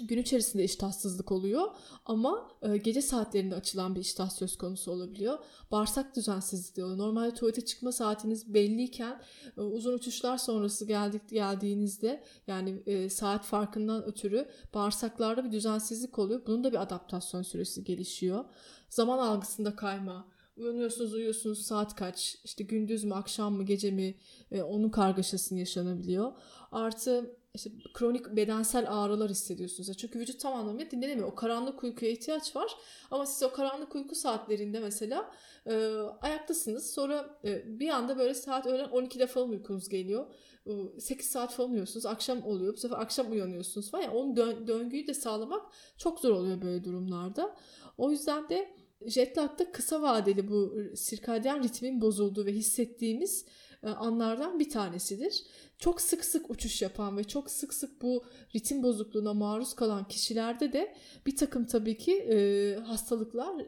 gün 0.00 0.18
içerisinde 0.18 0.64
iştahsızlık 0.64 1.32
oluyor 1.32 1.70
ama 2.06 2.48
e, 2.62 2.76
gece 2.76 3.02
saatlerinde 3.02 3.54
açılan 3.54 3.94
bir 3.94 4.00
iştah 4.00 4.30
söz 4.30 4.58
konusu 4.58 4.92
olabiliyor. 4.92 5.38
Bağırsak 5.70 6.16
düzensizliği 6.16 6.84
oluyor. 6.84 6.98
Normalde 6.98 7.34
tuvalete 7.34 7.64
çıkma 7.64 7.92
saatiniz 7.92 8.54
belliyken 8.54 9.22
e, 9.56 9.60
uzun 9.60 9.94
uçuşlar 9.94 10.38
sonrası 10.38 10.84
geldik 10.84 11.22
geldiğinizde 11.28 12.24
yani 12.46 12.82
e, 12.86 13.10
saat 13.10 13.44
farkından 13.44 14.04
ötürü 14.04 14.48
bağırsaklarda 14.74 15.44
bir 15.44 15.52
düzensizlik 15.52 16.18
oluyor. 16.18 16.42
Bunun 16.46 16.64
da 16.64 16.72
bir 16.72 16.82
adaptasyon 16.82 17.42
süresi 17.42 17.84
gelişiyor. 17.84 18.44
Zaman 18.88 19.18
algısında 19.18 19.76
kayma, 19.76 20.28
Uyanıyorsunuz, 20.58 21.14
uyuyorsunuz 21.14 21.66
saat 21.66 21.96
kaç, 21.96 22.38
işte 22.44 22.64
gündüz 22.64 23.04
mü, 23.04 23.14
akşam 23.14 23.54
mı, 23.54 23.62
gece 23.62 23.90
mi 23.90 24.14
e, 24.52 24.62
onun 24.62 24.90
kargaşasını 24.90 25.58
yaşanabiliyor. 25.58 26.32
Artı 26.72 27.36
işte 27.54 27.70
kronik 27.94 28.26
bedensel 28.36 28.86
ağrılar 28.88 29.30
hissediyorsunuz. 29.30 29.96
Çünkü 29.96 30.18
vücut 30.18 30.40
tam 30.40 30.54
anlamıyla 30.54 30.90
dinlenemiyor. 30.90 31.28
O 31.28 31.34
karanlık 31.34 31.84
uykuya 31.84 32.10
ihtiyaç 32.10 32.56
var. 32.56 32.76
Ama 33.10 33.26
siz 33.26 33.42
o 33.42 33.52
karanlık 33.52 33.94
uyku 33.94 34.14
saatlerinde 34.14 34.80
mesela 34.80 35.30
e, 35.66 35.74
ayaktasınız. 36.20 36.90
Sonra 36.90 37.38
e, 37.44 37.80
bir 37.80 37.88
anda 37.88 38.18
böyle 38.18 38.34
saat 38.34 38.66
öğlen 38.66 38.88
12'de 38.88 39.26
falan 39.26 39.48
uykunuz 39.48 39.88
geliyor. 39.88 40.26
E, 40.66 41.00
8 41.00 41.30
saat 41.30 41.54
falan 41.54 41.70
uyuyorsunuz. 41.70 42.06
Akşam 42.06 42.44
oluyor. 42.44 42.72
Bu 42.72 42.76
sefer 42.76 42.96
akşam 43.00 43.32
uyanıyorsunuz 43.32 43.90
falan. 43.90 44.02
Yani 44.02 44.14
onun 44.16 44.36
dön- 44.36 44.66
döngüyü 44.66 45.06
de 45.06 45.14
sağlamak 45.14 45.62
çok 45.98 46.20
zor 46.20 46.30
oluyor 46.30 46.62
böyle 46.62 46.84
durumlarda. 46.84 47.56
O 47.98 48.10
yüzden 48.10 48.48
de 48.48 48.74
jet 49.06 49.38
lag'da 49.38 49.72
kısa 49.72 50.02
vadeli 50.02 50.48
bu 50.48 50.74
sirkadyen 50.96 51.62
ritmin 51.62 52.00
bozulduğu 52.00 52.46
ve 52.46 52.52
hissettiğimiz 52.52 53.46
anlardan 53.82 54.58
bir 54.58 54.70
tanesidir. 54.70 55.42
Çok 55.78 56.00
sık 56.00 56.24
sık 56.24 56.50
uçuş 56.50 56.82
yapan 56.82 57.16
ve 57.16 57.24
çok 57.24 57.50
sık 57.50 57.74
sık 57.74 58.02
bu 58.02 58.24
ritim 58.54 58.82
bozukluğuna 58.82 59.34
maruz 59.34 59.74
kalan 59.74 60.08
kişilerde 60.08 60.72
de 60.72 60.94
bir 61.26 61.36
takım 61.36 61.66
tabii 61.66 61.98
ki 61.98 62.16
e, 62.16 62.76
hastalıklar 62.76 63.58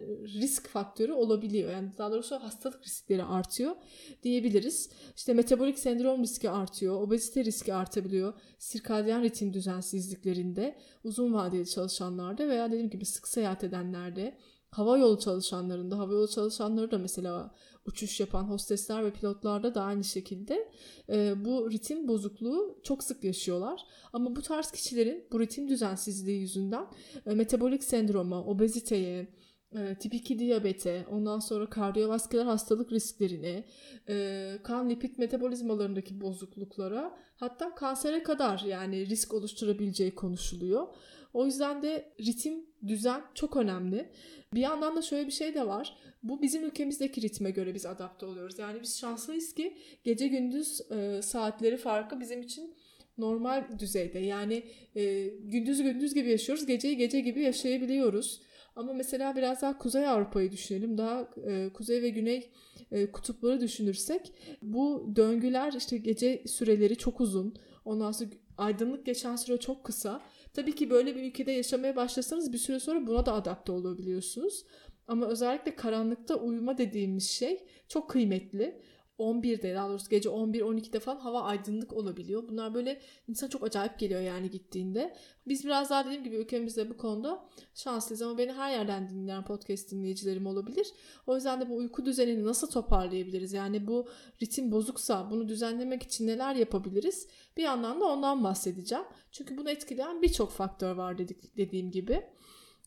risk 0.41 0.69
faktörü 0.69 1.13
olabiliyor. 1.13 1.73
Yani 1.73 1.91
daha 1.99 2.11
doğrusu 2.11 2.37
hastalık 2.37 2.87
riskleri 2.87 3.25
artıyor 3.25 3.77
diyebiliriz. 4.23 4.91
İşte 5.17 5.35
metabolik 5.35 5.79
sendrom 5.79 6.23
riski 6.23 6.51
artıyor, 6.51 7.01
obezite 7.01 7.45
riski 7.45 7.75
artabiliyor. 7.75 8.35
Sirkadyen 8.59 9.23
ritim 9.23 9.53
düzensizliklerinde, 9.53 10.79
uzun 11.05 11.35
vadeli 11.35 11.69
çalışanlarda 11.69 12.49
veya 12.49 12.69
dediğim 12.71 12.91
gibi 12.91 13.05
sık 13.05 13.29
seyahat 13.29 13.65
edenlerde 13.65 14.37
hava 14.71 14.99
yolu 14.99 15.19
çalışanlarında, 15.19 15.99
hava 15.99 16.13
yolu 16.13 16.29
çalışanları 16.29 16.91
da 16.91 16.99
mesela 16.99 17.55
uçuş 17.87 18.21
yapan 18.21 18.45
hostesler 18.45 19.05
ve 19.05 19.13
pilotlarda 19.13 19.75
da 19.75 19.83
aynı 19.83 20.05
şekilde 20.05 20.73
e, 21.09 21.45
bu 21.45 21.71
ritim 21.71 22.09
bozukluğu 22.09 22.79
çok 22.83 23.05
sık 23.05 23.25
yaşıyorlar. 23.25 23.81
Ama 24.13 24.37
bu 24.37 24.43
tarz 24.43 24.71
kişilerin 24.71 25.25
bu 25.33 25.41
ritim 25.41 25.69
düzensizliği 25.69 26.41
yüzünden 26.41 26.87
e, 27.27 27.35
metabolik 27.35 27.85
sendroma, 27.85 28.45
obeziteye, 28.45 29.29
e, 29.77 29.95
tip 29.95 30.15
2 30.15 30.39
diyabete, 30.39 31.07
ondan 31.11 31.39
sonra 31.39 31.71
kardiyovasküler 31.71 32.45
hastalık 32.45 32.93
risklerine, 32.93 33.65
e, 34.09 34.59
kan 34.65 34.91
lipid 34.91 35.19
metabolizmalarındaki 35.19 36.21
bozukluklara 36.21 37.19
hatta 37.37 37.75
kansere 37.75 38.23
kadar 38.23 38.59
yani 38.59 39.07
risk 39.07 39.35
oluşturabileceği 39.35 40.15
konuşuluyor. 40.15 40.87
O 41.33 41.47
yüzden 41.47 41.83
de 41.83 42.15
ritim, 42.21 42.67
düzen 42.87 43.23
çok 43.35 43.57
önemli. 43.57 44.09
Bir 44.55 44.61
yandan 44.61 44.97
da 44.97 45.03
şöyle 45.03 45.27
bir 45.27 45.33
şey 45.33 45.55
de 45.55 45.67
var. 45.67 45.97
Bu 46.23 46.43
bizim 46.43 46.65
ülkemizdeki 46.65 47.23
ritme 47.23 47.51
göre 47.51 47.75
biz 47.75 47.87
adapte 47.87 48.27
oluyoruz. 48.27 48.59
Yani 48.59 48.83
biz 48.83 48.99
şanslıyız 48.99 49.55
ki 49.55 49.77
gece 50.05 50.29
gündüz 50.29 50.81
e, 50.91 51.23
saatleri 51.23 51.77
farkı 51.77 52.21
bizim 52.21 52.43
için 52.43 52.75
normal 53.19 53.79
düzeyde. 53.79 54.19
Yani 54.19 54.65
e, 54.97 55.27
gündüz 55.27 55.83
gündüz 55.83 56.15
gibi 56.15 56.31
yaşıyoruz, 56.31 56.67
geceyi 56.67 56.97
gece 56.97 57.21
gibi 57.21 57.41
yaşayabiliyoruz. 57.43 58.41
Ama 58.77 58.93
mesela 58.93 59.37
biraz 59.37 59.63
daha 59.63 59.79
Kuzey 59.79 60.09
Avrupa'yı 60.09 60.53
düşünelim. 60.53 60.99
Daha 60.99 61.31
e, 61.47 61.73
kuzey 61.73 62.03
ve 62.03 62.09
güney 62.09 62.51
e, 62.93 63.13
kutupları 63.13 63.61
düşünürsek 63.61 64.33
bu 64.63 65.13
döngüler 65.17 65.73
işte 65.73 65.99
gece 65.99 66.43
süreleri 66.47 66.97
çok 66.97 67.21
uzun. 67.21 67.55
Ondan 67.85 68.13
sonra 68.13 68.31
aydınlık 68.59 69.07
geçen 69.07 69.37
süre 69.37 69.57
çok 69.57 69.85
kısa. 69.85 70.23
Tabii 70.55 70.75
ki 70.75 70.91
böyle 70.91 71.17
bir 71.17 71.23
ülkede 71.23 71.53
yaşamaya 71.53 71.97
başlasanız 71.97 72.53
bir 72.53 72.59
süre 72.59 72.81
sonra 72.81 73.07
buna 73.07 73.27
da 73.27 73.33
adapte 73.33 73.73
olabiliyorsunuz. 73.73 74.65
Ama 75.09 75.27
özellikle 75.27 75.77
karanlıkta 75.77 76.35
uyuma 76.35 76.79
dediğimiz 76.79 77.31
şey 77.31 77.67
çok 77.89 78.11
kıymetli. 78.11 78.83
11'de 79.21 79.75
daha 79.75 79.89
doğrusu 79.89 80.11
gece 80.11 80.29
11-12'de 80.29 81.01
falan 81.01 81.17
hava 81.17 81.43
aydınlık 81.43 81.93
olabiliyor. 81.93 82.49
Bunlar 82.49 82.75
böyle 82.75 83.01
insan 83.29 83.49
çok 83.49 83.65
acayip 83.65 83.99
geliyor 83.99 84.21
yani 84.21 84.51
gittiğinde. 84.51 85.17
Biz 85.47 85.65
biraz 85.65 85.91
daha 85.91 86.05
dediğim 86.05 86.25
gibi 86.25 86.37
ülkemizde 86.37 86.91
bu 86.91 86.97
konuda 86.97 87.49
şanslıyız 87.75 88.23
ama 88.23 88.39
beni 88.39 88.53
her 88.53 88.71
yerden 88.71 89.09
dinleyen 89.09 89.45
podcast 89.45 89.91
dinleyicilerim 89.91 90.47
olabilir. 90.47 90.87
O 91.27 91.35
yüzden 91.35 91.61
de 91.61 91.69
bu 91.69 91.77
uyku 91.77 92.07
düzenini 92.07 92.45
nasıl 92.45 92.71
toparlayabiliriz? 92.71 93.53
Yani 93.53 93.87
bu 93.87 94.09
ritim 94.43 94.73
bozuksa 94.73 95.31
bunu 95.31 95.49
düzenlemek 95.49 96.03
için 96.03 96.27
neler 96.27 96.55
yapabiliriz? 96.55 97.29
Bir 97.57 97.63
yandan 97.63 98.01
da 98.01 98.05
ondan 98.05 98.45
bahsedeceğim. 98.45 99.05
Çünkü 99.33 99.57
bunu 99.57 99.71
etkileyen 99.71 100.23
birçok 100.23 100.51
faktör 100.51 100.97
var 100.97 101.19
dedik 101.19 101.57
dediğim 101.57 101.91
gibi. 101.91 102.23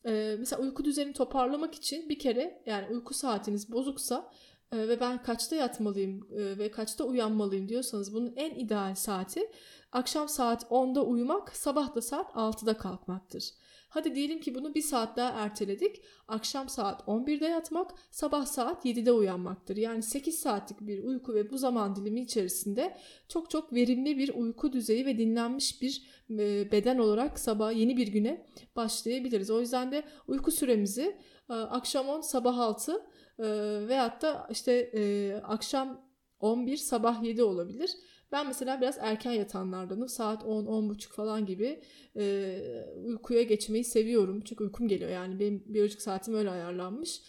Ee, 0.05 0.35
mesela 0.39 0.61
uyku 0.61 0.85
düzenini 0.85 1.13
toparlamak 1.13 1.75
için 1.75 2.09
bir 2.09 2.19
kere 2.19 2.63
yani 2.65 2.87
uyku 2.87 3.13
saatiniz 3.13 3.71
bozuksa 3.71 4.31
ve 4.77 4.99
ben 4.99 5.23
kaçta 5.23 5.55
yatmalıyım 5.55 6.27
e, 6.31 6.57
ve 6.57 6.71
kaçta 6.71 7.03
uyanmalıyım 7.03 7.69
diyorsanız 7.69 8.13
bunun 8.13 8.33
en 8.35 8.55
ideal 8.55 8.95
saati 8.95 9.49
akşam 9.91 10.29
saat 10.29 10.63
10'da 10.63 11.05
uyumak, 11.05 11.55
sabah 11.55 11.95
da 11.95 12.01
saat 12.01 12.31
6'da 12.31 12.77
kalkmaktır. 12.77 13.53
Hadi 13.89 14.15
diyelim 14.15 14.39
ki 14.39 14.55
bunu 14.55 14.75
bir 14.75 14.81
saat 14.81 15.17
daha 15.17 15.29
erteledik. 15.29 16.01
Akşam 16.27 16.69
saat 16.69 17.01
11'de 17.01 17.45
yatmak, 17.45 17.91
sabah 18.11 18.45
saat 18.45 18.85
7'de 18.85 19.11
uyanmaktır. 19.11 19.77
Yani 19.77 20.03
8 20.03 20.39
saatlik 20.39 20.81
bir 20.81 21.03
uyku 21.03 21.33
ve 21.33 21.51
bu 21.51 21.57
zaman 21.57 21.95
dilimi 21.95 22.21
içerisinde 22.21 22.97
çok 23.29 23.49
çok 23.49 23.73
verimli 23.73 24.17
bir 24.17 24.33
uyku 24.33 24.73
düzeyi 24.73 25.05
ve 25.05 25.17
dinlenmiş 25.17 25.81
bir 25.81 26.03
e, 26.29 26.71
beden 26.71 26.97
olarak 26.97 27.39
sabah 27.39 27.73
yeni 27.73 27.97
bir 27.97 28.07
güne 28.07 28.45
başlayabiliriz. 28.75 29.49
O 29.49 29.59
yüzden 29.59 29.91
de 29.91 30.03
uyku 30.27 30.51
süremizi 30.51 31.17
akşam 31.49 32.09
10, 32.09 32.21
sabah 32.21 32.57
6 32.57 33.05
e, 33.39 33.45
veyahut 33.87 34.21
da 34.21 34.47
işte 34.51 34.91
e, 34.93 35.33
akşam 35.43 36.01
11 36.39 36.77
sabah 36.77 37.23
7 37.23 37.43
olabilir. 37.43 37.91
Ben 38.31 38.47
mesela 38.47 38.81
biraz 38.81 38.97
erken 39.01 39.31
yatanlardanım. 39.31 40.09
Saat 40.09 40.43
10 40.43 40.65
10.30 40.65 41.07
falan 41.07 41.45
gibi 41.45 41.81
e, 42.17 42.57
uykuya 43.05 43.43
geçmeyi 43.43 43.83
seviyorum. 43.83 44.41
Çünkü 44.41 44.63
uykum 44.63 44.87
geliyor 44.87 45.11
yani 45.11 45.39
benim 45.39 45.63
biyolojik 45.65 46.01
saatim 46.01 46.33
öyle 46.33 46.49
ayarlanmış. 46.49 47.21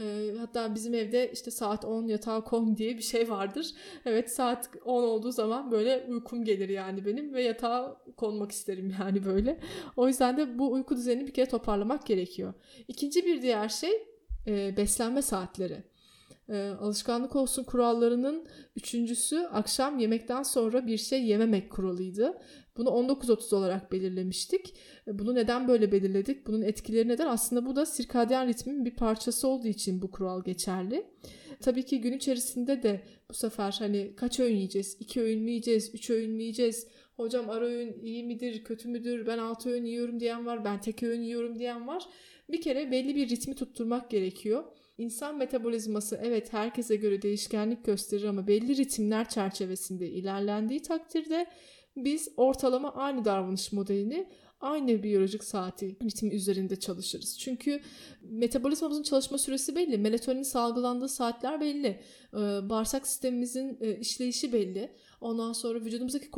E, 0.00 0.34
hatta 0.38 0.74
bizim 0.74 0.94
evde 0.94 1.32
işte 1.32 1.50
saat 1.50 1.84
10 1.84 2.06
yatağa 2.06 2.44
kon 2.44 2.76
diye 2.76 2.96
bir 2.96 3.02
şey 3.02 3.30
vardır. 3.30 3.74
Evet 4.04 4.32
saat 4.32 4.70
10 4.84 5.02
olduğu 5.02 5.32
zaman 5.32 5.70
böyle 5.70 6.06
uykum 6.08 6.44
gelir 6.44 6.68
yani 6.68 7.06
benim 7.06 7.34
ve 7.34 7.42
yatağa 7.42 8.02
konmak 8.16 8.52
isterim 8.52 8.94
yani 9.00 9.24
böyle. 9.24 9.60
O 9.96 10.08
yüzden 10.08 10.36
de 10.36 10.58
bu 10.58 10.72
uyku 10.72 10.96
düzenini 10.96 11.26
bir 11.26 11.34
kere 11.34 11.48
toparlamak 11.48 12.06
gerekiyor. 12.06 12.54
İkinci 12.88 13.24
bir 13.24 13.42
diğer 13.42 13.68
şey 13.68 14.15
e, 14.46 14.76
beslenme 14.76 15.22
saatleri. 15.22 15.82
E, 16.48 16.68
alışkanlık 16.80 17.36
olsun 17.36 17.64
kurallarının 17.64 18.46
üçüncüsü 18.76 19.38
akşam 19.38 19.98
yemekten 19.98 20.42
sonra 20.42 20.86
bir 20.86 20.96
şey 20.96 21.24
yememek 21.24 21.70
kuralıydı. 21.70 22.38
Bunu 22.76 22.88
19.30 22.88 23.54
olarak 23.54 23.92
belirlemiştik. 23.92 24.74
E, 25.08 25.18
bunu 25.18 25.34
neden 25.34 25.68
böyle 25.68 25.92
belirledik? 25.92 26.46
Bunun 26.46 26.62
etkileri 26.62 27.08
neden? 27.08 27.26
Aslında 27.26 27.66
bu 27.66 27.76
da 27.76 27.86
sirkadyen 27.86 28.48
ritmin 28.48 28.84
bir 28.84 28.94
parçası 28.94 29.48
olduğu 29.48 29.68
için 29.68 30.02
bu 30.02 30.10
kural 30.10 30.44
geçerli. 30.44 31.06
Tabii 31.60 31.82
ki 31.82 32.00
gün 32.00 32.12
içerisinde 32.12 32.82
de 32.82 33.02
bu 33.30 33.34
sefer 33.34 33.76
hani 33.78 34.12
kaç 34.16 34.40
öğün 34.40 34.54
yiyeceğiz? 34.54 34.96
İki 35.00 35.22
öğün 35.22 35.42
mü 35.42 35.50
yiyeceğiz? 35.50 35.90
Üç 35.94 36.10
öğün 36.10 36.30
mü 36.30 36.42
yiyeceğiz? 36.42 36.86
Hocam 37.16 37.50
ara 37.50 37.64
öğün 37.64 38.00
iyi 38.02 38.24
midir, 38.24 38.64
kötü 38.64 38.88
müdür? 38.88 39.26
Ben 39.26 39.38
altı 39.38 39.70
öğün 39.70 39.84
yiyorum 39.84 40.20
diyen 40.20 40.46
var. 40.46 40.64
Ben 40.64 40.80
tek 40.80 41.02
öğün 41.02 41.22
yiyorum 41.22 41.58
diyen 41.58 41.86
var. 41.86 42.02
Bir 42.48 42.60
kere 42.60 42.90
belli 42.90 43.16
bir 43.16 43.28
ritmi 43.28 43.54
tutturmak 43.54 44.10
gerekiyor. 44.10 44.64
İnsan 44.98 45.36
metabolizması 45.38 46.20
evet 46.22 46.52
herkese 46.52 46.96
göre 46.96 47.22
değişkenlik 47.22 47.84
gösterir 47.84 48.24
ama 48.24 48.46
belli 48.46 48.76
ritimler 48.76 49.28
çerçevesinde 49.28 50.10
ilerlendiği 50.10 50.82
takdirde 50.82 51.46
biz 51.96 52.28
ortalama 52.36 52.94
aynı 52.94 53.24
davranış 53.24 53.72
modelini 53.72 54.28
aynı 54.60 55.02
biyolojik 55.02 55.44
saati 55.44 55.88
ritmi 55.88 56.34
üzerinde 56.34 56.76
çalışırız. 56.76 57.38
Çünkü 57.38 57.80
metabolizmamızın 58.22 59.02
çalışma 59.02 59.38
süresi 59.38 59.76
belli. 59.76 59.98
Melatonin 59.98 60.42
salgılandığı 60.42 61.08
saatler 61.08 61.60
belli. 61.60 62.00
Bağırsak 62.68 63.06
sistemimizin 63.06 63.78
işleyişi 64.00 64.52
belli. 64.52 64.92
Ondan 65.20 65.52
sonra 65.52 65.80
vücudumuzdaki 65.80 66.30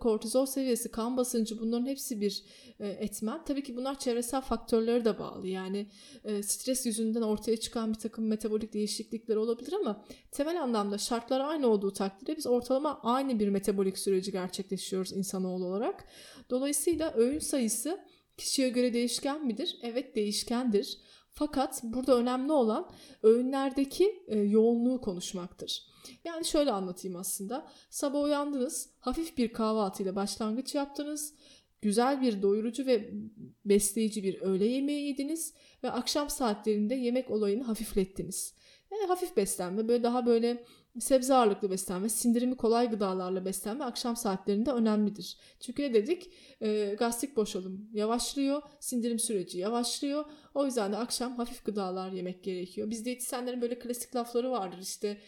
kortizol, 0.00 0.46
seviyesi, 0.46 0.90
kan 0.90 1.16
basıncı 1.16 1.60
bunların 1.60 1.86
hepsi 1.86 2.20
bir 2.20 2.42
e, 2.80 2.88
etmen. 2.88 3.44
Tabii 3.44 3.62
ki 3.62 3.76
bunlar 3.76 3.98
çevresel 3.98 4.40
faktörlere 4.40 5.04
de 5.04 5.18
bağlı. 5.18 5.48
Yani 5.48 5.86
e, 6.24 6.42
stres 6.42 6.86
yüzünden 6.86 7.22
ortaya 7.22 7.56
çıkan 7.56 7.92
bir 7.92 7.98
takım 7.98 8.26
metabolik 8.26 8.72
değişiklikler 8.72 9.36
olabilir 9.36 9.72
ama 9.72 10.04
temel 10.30 10.62
anlamda 10.62 10.98
şartlar 10.98 11.40
aynı 11.40 11.66
olduğu 11.66 11.92
takdirde 11.92 12.36
biz 12.36 12.46
ortalama 12.46 13.00
aynı 13.02 13.38
bir 13.40 13.48
metabolik 13.48 13.98
süreci 13.98 14.32
gerçekleşiyoruz 14.32 15.12
insanoğlu 15.12 15.64
olarak. 15.66 16.04
Dolayısıyla 16.50 17.12
öğün 17.14 17.38
sayısı 17.38 18.00
kişiye 18.36 18.68
göre 18.68 18.92
değişken 18.92 19.46
midir? 19.46 19.78
Evet 19.82 20.16
değişkendir. 20.16 20.98
Fakat 21.32 21.82
burada 21.82 22.16
önemli 22.16 22.52
olan 22.52 22.90
öğünlerdeki 23.22 24.24
e, 24.28 24.38
yoğunluğu 24.38 25.00
konuşmaktır. 25.00 25.93
Yani 26.24 26.44
şöyle 26.44 26.72
anlatayım 26.72 27.16
aslında. 27.16 27.66
Sabah 27.90 28.22
uyandınız, 28.22 28.90
hafif 28.98 29.38
bir 29.38 29.52
kahvaltıyla 29.52 30.16
başlangıç 30.16 30.74
yaptınız. 30.74 31.34
Güzel 31.82 32.22
bir 32.22 32.42
doyurucu 32.42 32.86
ve 32.86 33.10
besleyici 33.64 34.22
bir 34.22 34.40
öğle 34.40 34.64
yemeği 34.64 35.06
yediniz 35.06 35.54
ve 35.82 35.90
akşam 35.90 36.30
saatlerinde 36.30 36.94
yemek 36.94 37.30
olayını 37.30 37.62
hafiflettiniz. 37.62 38.54
Yani 38.92 39.06
hafif 39.06 39.36
beslenme, 39.36 39.88
böyle 39.88 40.02
daha 40.02 40.26
böyle 40.26 40.64
sebze 41.00 41.34
ağırlıklı 41.34 41.70
beslenme, 41.70 42.08
sindirimi 42.08 42.56
kolay 42.56 42.90
gıdalarla 42.90 43.44
beslenme 43.44 43.84
akşam 43.84 44.16
saatlerinde 44.16 44.72
önemlidir. 44.72 45.36
Çünkü 45.60 45.82
ne 45.82 45.94
dedik? 45.94 46.30
E, 46.60 46.96
gastrik 46.98 47.36
boşalım 47.36 47.88
yavaşlıyor, 47.92 48.62
sindirim 48.80 49.18
süreci 49.18 49.58
yavaşlıyor. 49.58 50.24
O 50.54 50.64
yüzden 50.66 50.92
de 50.92 50.96
akşam 50.96 51.36
hafif 51.36 51.64
gıdalar 51.64 52.12
yemek 52.12 52.44
gerekiyor. 52.44 52.90
Bizde 52.90 53.04
diyetisyenlerin 53.04 53.62
böyle 53.62 53.78
klasik 53.78 54.16
lafları 54.16 54.50
vardır 54.50 54.78
işte 54.78 55.18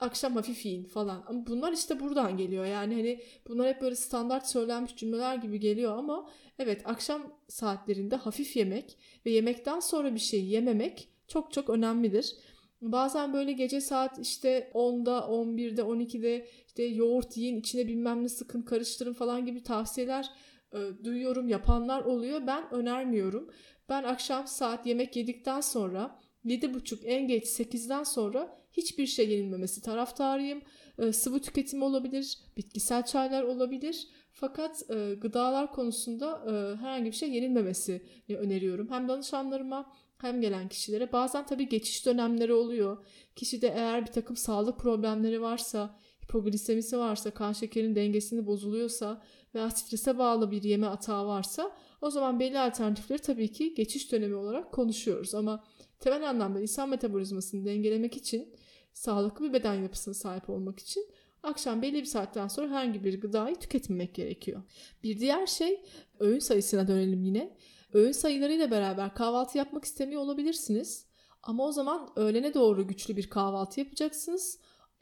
akşam 0.00 0.36
hafif 0.36 0.66
yiyin 0.66 0.84
falan. 0.84 1.24
Ama 1.26 1.46
bunlar 1.46 1.72
işte 1.72 2.00
buradan 2.00 2.36
geliyor. 2.36 2.66
Yani 2.66 2.94
hani 2.94 3.20
bunlar 3.48 3.68
hep 3.68 3.80
böyle 3.80 3.96
standart 3.96 4.48
söylenmiş 4.48 4.96
cümleler 4.96 5.34
gibi 5.36 5.60
geliyor 5.60 5.98
ama 5.98 6.30
evet 6.58 6.82
akşam 6.84 7.22
saatlerinde 7.48 8.16
hafif 8.16 8.56
yemek 8.56 8.98
ve 9.26 9.30
yemekten 9.30 9.80
sonra 9.80 10.14
bir 10.14 10.20
şey 10.20 10.44
yememek 10.44 11.08
çok 11.28 11.52
çok 11.52 11.70
önemlidir. 11.70 12.36
Bazen 12.82 13.32
böyle 13.32 13.52
gece 13.52 13.80
saat 13.80 14.18
işte 14.18 14.70
10'da, 14.74 15.18
11'de, 15.18 15.82
12'de 15.82 16.46
işte 16.66 16.82
yoğurt 16.82 17.36
yiyin, 17.36 17.60
içine 17.60 17.88
bilmem 17.88 18.22
ne 18.22 18.28
sıkın, 18.28 18.62
karıştırın 18.62 19.12
falan 19.12 19.46
gibi 19.46 19.62
tavsiyeler 19.62 20.30
e, 20.72 20.78
duyuyorum, 21.04 21.48
yapanlar 21.48 22.02
oluyor. 22.02 22.46
Ben 22.46 22.74
önermiyorum. 22.74 23.50
Ben 23.88 24.02
akşam 24.02 24.46
saat 24.46 24.86
yemek 24.86 25.16
yedikten 25.16 25.60
sonra 25.60 26.18
7.30 26.44 27.06
en 27.06 27.28
geç 27.28 27.44
8'den 27.44 28.02
sonra 28.02 28.65
hiçbir 28.76 29.06
şey 29.06 29.30
yenilmemesi 29.30 29.82
taraftarıyım. 29.82 30.62
E, 30.98 31.12
sıvı 31.12 31.40
tüketim 31.40 31.82
olabilir, 31.82 32.38
bitkisel 32.56 33.04
çaylar 33.04 33.42
olabilir. 33.42 34.08
Fakat 34.32 34.90
e, 34.90 35.14
gıdalar 35.14 35.72
konusunda 35.72 36.44
e, 36.46 36.76
herhangi 36.76 37.04
bir 37.04 37.16
şey 37.16 37.30
yenilmemesi 37.30 38.02
öneriyorum. 38.28 38.90
Hem 38.90 39.08
danışanlarıma 39.08 39.92
hem 40.18 40.40
gelen 40.40 40.68
kişilere. 40.68 41.12
Bazen 41.12 41.46
tabii 41.46 41.68
geçiş 41.68 42.06
dönemleri 42.06 42.52
oluyor. 42.52 43.06
Kişide 43.36 43.68
eğer 43.68 44.06
bir 44.06 44.12
takım 44.12 44.36
sağlık 44.36 44.78
problemleri 44.78 45.42
varsa, 45.42 45.98
hipoglisemisi 46.24 46.98
varsa, 46.98 47.30
kan 47.30 47.52
şekerinin 47.52 47.94
dengesini 47.94 48.46
bozuluyorsa 48.46 49.22
veya 49.54 49.70
strese 49.70 50.18
bağlı 50.18 50.50
bir 50.50 50.62
yeme 50.62 50.86
atağı 50.86 51.26
varsa 51.26 51.76
o 52.00 52.10
zaman 52.10 52.40
belli 52.40 52.58
alternatifleri 52.58 53.18
tabii 53.18 53.52
ki 53.52 53.74
geçiş 53.74 54.12
dönemi 54.12 54.34
olarak 54.34 54.72
konuşuyoruz. 54.72 55.34
Ama 55.34 55.64
temel 56.00 56.28
anlamda 56.28 56.60
insan 56.60 56.88
metabolizmasını 56.88 57.64
dengelemek 57.64 58.16
için, 58.16 58.54
sağlıklı 58.96 59.48
bir 59.48 59.52
beden 59.52 59.74
yapısına 59.74 60.14
sahip 60.14 60.50
olmak 60.50 60.78
için 60.78 61.06
akşam 61.42 61.82
belli 61.82 62.00
bir 62.00 62.04
saatten 62.04 62.48
sonra 62.48 62.68
herhangi 62.68 63.04
bir 63.04 63.20
gıdayı 63.20 63.56
tüketmemek 63.56 64.14
gerekiyor. 64.14 64.62
Bir 65.02 65.20
diğer 65.20 65.46
şey 65.46 65.80
öğün 66.20 66.38
sayısına 66.38 66.88
dönelim 66.88 67.24
yine. 67.24 67.56
Öğün 67.92 68.12
sayılarıyla 68.12 68.70
beraber 68.70 69.14
kahvaltı 69.14 69.58
yapmak 69.58 69.84
istemiyor 69.84 70.22
olabilirsiniz. 70.22 71.06
Ama 71.42 71.66
o 71.66 71.72
zaman 71.72 72.08
öğlene 72.16 72.54
doğru 72.54 72.86
güçlü 72.86 73.16
bir 73.16 73.30
kahvaltı 73.30 73.80
yapacaksınız. 73.80 74.58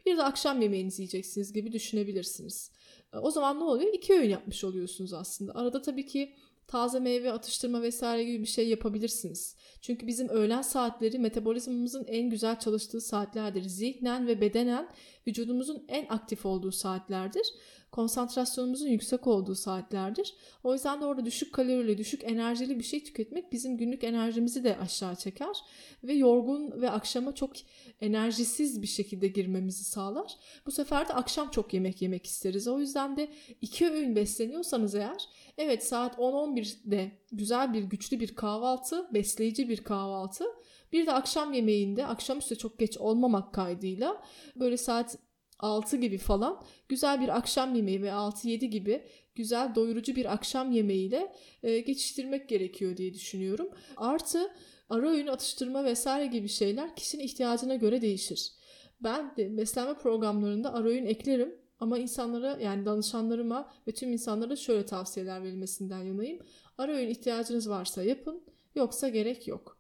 Bir 0.07 0.17
de 0.17 0.23
akşam 0.23 0.63
yemeğinizi 0.63 1.03
yiyeceksiniz 1.03 1.53
gibi 1.53 1.73
düşünebilirsiniz. 1.73 2.73
E, 3.13 3.19
o 3.19 3.31
zaman 3.31 3.61
ne 3.61 3.65
oluyor? 3.65 3.93
İki 3.93 4.15
öğün 4.15 4.29
yapmış 4.29 4.65
oluyorsunuz 4.65 5.13
aslında. 5.13 5.55
Arada 5.55 5.83
tabii 5.83 6.07
ki 6.07 6.35
taze 6.67 7.01
meyve 7.01 7.33
atıştırma 7.33 7.83
vesaire 7.83 8.25
gibi 8.25 8.41
bir 8.41 8.49
şey 8.49 8.69
yapabilirsiniz. 8.69 9.57
Çünkü 9.81 10.07
bizim 10.07 10.29
öğlen 10.29 10.63
saatleri 10.63 11.19
metabolizmamızın 11.19 12.05
en 12.05 12.31
güzel 12.31 12.59
çalıştığı 12.59 13.01
saatlerdir. 13.01 13.63
Zihnen 13.63 14.27
ve 14.27 14.41
bedenen 14.41 14.89
vücudumuzun 15.27 15.85
en 15.89 16.07
aktif 16.09 16.47
olduğu 16.47 16.73
saatlerdir 16.73 17.47
konsantrasyonumuzun 17.95 18.89
yüksek 18.89 19.27
olduğu 19.27 19.55
saatlerdir. 19.55 20.35
O 20.65 20.73
yüzden 20.73 21.01
de 21.01 21.05
orada 21.05 21.25
düşük 21.25 21.53
kalorili, 21.53 21.99
düşük 21.99 22.25
enerjili 22.25 22.79
bir 22.79 22.85
şey 22.85 23.05
tüketmek 23.05 23.53
bizim 23.53 23.77
günlük 23.77 24.05
enerjimizi 24.05 24.65
de 24.65 24.79
aşağı 24.79 25.17
çeker 25.17 25.57
ve 26.05 26.13
yorgun 26.13 26.81
ve 26.81 26.91
akşama 26.91 27.35
çok 27.35 27.53
enerjisiz 28.01 28.83
bir 28.83 28.87
şekilde 28.87 29.29
girmemizi 29.29 29.85
sağlar. 29.85 30.37
Bu 30.67 30.71
sefer 30.71 31.09
de 31.09 31.13
akşam 31.13 31.51
çok 31.51 31.75
yemek 31.75 32.03
yemek 32.03 32.27
isteriz. 32.27 32.69
O 32.69 32.81
yüzden 32.81 33.17
de 33.17 33.29
iki 33.61 33.91
öğün 33.91 34.17
besleniyorsanız 34.17 34.95
eğer 34.95 35.29
evet 35.59 35.87
saat 35.87 36.19
10-11'de 36.19 37.13
güzel 37.33 37.73
bir 37.73 37.83
güçlü 37.83 38.21
bir 38.21 38.35
kahvaltı, 38.35 39.15
besleyici 39.15 39.69
bir 39.69 39.85
kahvaltı 39.85 40.45
bir 40.93 41.07
de 41.07 41.13
akşam 41.13 41.53
yemeğinde 41.53 42.07
akşamüstü 42.07 42.59
çok 42.59 42.79
geç 42.79 42.99
olmamak 42.99 43.55
kaydıyla 43.55 44.23
böyle 44.57 44.77
saat 44.77 45.19
6 45.65 45.97
gibi 45.97 46.19
falan 46.19 46.63
güzel 46.89 47.21
bir 47.21 47.37
akşam 47.37 47.75
yemeği 47.75 48.03
ve 48.03 48.09
6-7 48.09 48.65
gibi 48.65 49.05
güzel 49.35 49.75
doyurucu 49.75 50.17
bir 50.17 50.33
akşam 50.33 50.73
yemeğiyle 50.73 51.33
e, 51.63 51.81
geçiştirmek 51.81 52.49
gerekiyor 52.49 52.97
diye 52.97 53.15
düşünüyorum. 53.15 53.69
Artı 53.97 54.51
ara 54.91 55.11
öğün 55.11 55.27
atıştırma 55.27 55.85
vesaire 55.85 56.27
gibi 56.27 56.49
şeyler 56.49 56.97
kişinin 56.97 57.23
ihtiyacına 57.23 57.75
göre 57.75 58.03
değişir. 58.03 58.53
Ben 59.01 59.37
de 59.37 59.57
beslenme 59.57 59.95
programlarında 59.95 60.75
ara 60.75 60.89
öğün 60.89 61.07
eklerim 61.07 61.55
ama 61.81 61.99
insanlara 61.99 62.59
yani 62.61 62.85
danışanlarıma 62.85 63.73
ve 63.89 63.93
tüm 63.93 64.13
insanlara 64.13 64.57
şöyle 64.57 64.87
tavsiyeler 64.87 65.43
verilmesinden 65.43 66.03
yanayım. 66.03 66.39
Ara 66.79 66.93
öğün 66.93 67.09
ihtiyacınız 67.09 67.69
varsa 67.69 68.03
yapın 68.03 68.45
yoksa 68.75 69.09
gerek 69.09 69.49
yok. 69.49 69.74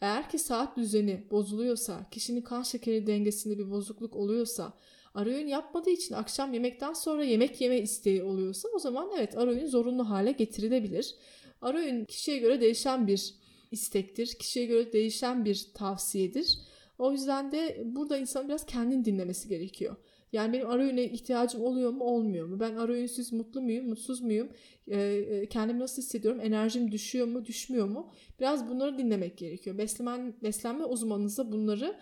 Eğer 0.00 0.30
ki 0.30 0.38
saat 0.38 0.76
düzeni 0.76 1.26
bozuluyorsa, 1.30 2.06
kişinin 2.10 2.42
kan 2.42 2.62
şekeri 2.62 3.06
dengesinde 3.06 3.58
bir 3.58 3.70
bozukluk 3.70 4.16
oluyorsa, 4.16 4.72
ara 5.14 5.30
öğün 5.30 5.46
yapmadığı 5.46 5.90
için 5.90 6.14
akşam 6.14 6.54
yemekten 6.54 6.92
sonra 6.92 7.24
yemek 7.24 7.60
yeme 7.60 7.78
isteği 7.78 8.22
oluyorsa 8.22 8.68
o 8.74 8.78
zaman 8.78 9.10
evet 9.16 9.38
ara 9.38 9.50
öğün 9.50 9.66
zorunlu 9.66 10.10
hale 10.10 10.32
getirilebilir. 10.32 11.14
Ara 11.62 11.78
öğün 11.78 12.04
kişiye 12.04 12.38
göre 12.38 12.60
değişen 12.60 13.06
bir 13.06 13.34
istektir. 13.70 14.26
Kişiye 14.38 14.66
göre 14.66 14.92
değişen 14.92 15.44
bir 15.44 15.66
tavsiyedir. 15.74 16.58
O 16.98 17.12
yüzden 17.12 17.52
de 17.52 17.82
burada 17.84 18.18
insan 18.18 18.48
biraz 18.48 18.66
kendini 18.66 19.04
dinlemesi 19.04 19.48
gerekiyor. 19.48 19.96
Yani 20.32 20.52
benim 20.52 20.70
ara 20.70 20.82
öğüne 20.82 21.04
ihtiyacım 21.04 21.62
oluyor 21.62 21.90
mu 21.90 22.04
olmuyor 22.04 22.46
mu? 22.46 22.60
Ben 22.60 22.76
ara 22.76 22.92
öğünsüz 22.92 23.32
mutlu 23.32 23.62
muyum 23.62 23.88
mutsuz 23.88 24.20
muyum? 24.20 24.48
Ee, 24.90 25.46
kendimi 25.50 25.78
nasıl 25.78 26.02
hissediyorum? 26.02 26.40
Enerjim 26.40 26.92
düşüyor 26.92 27.26
mu 27.26 27.44
düşmüyor 27.44 27.86
mu? 27.88 28.12
Biraz 28.40 28.68
bunları 28.68 28.98
dinlemek 28.98 29.38
gerekiyor. 29.38 29.78
Beslenme, 29.78 30.32
beslenme 30.42 30.84
uzmanınıza 30.84 31.52
bunları 31.52 31.96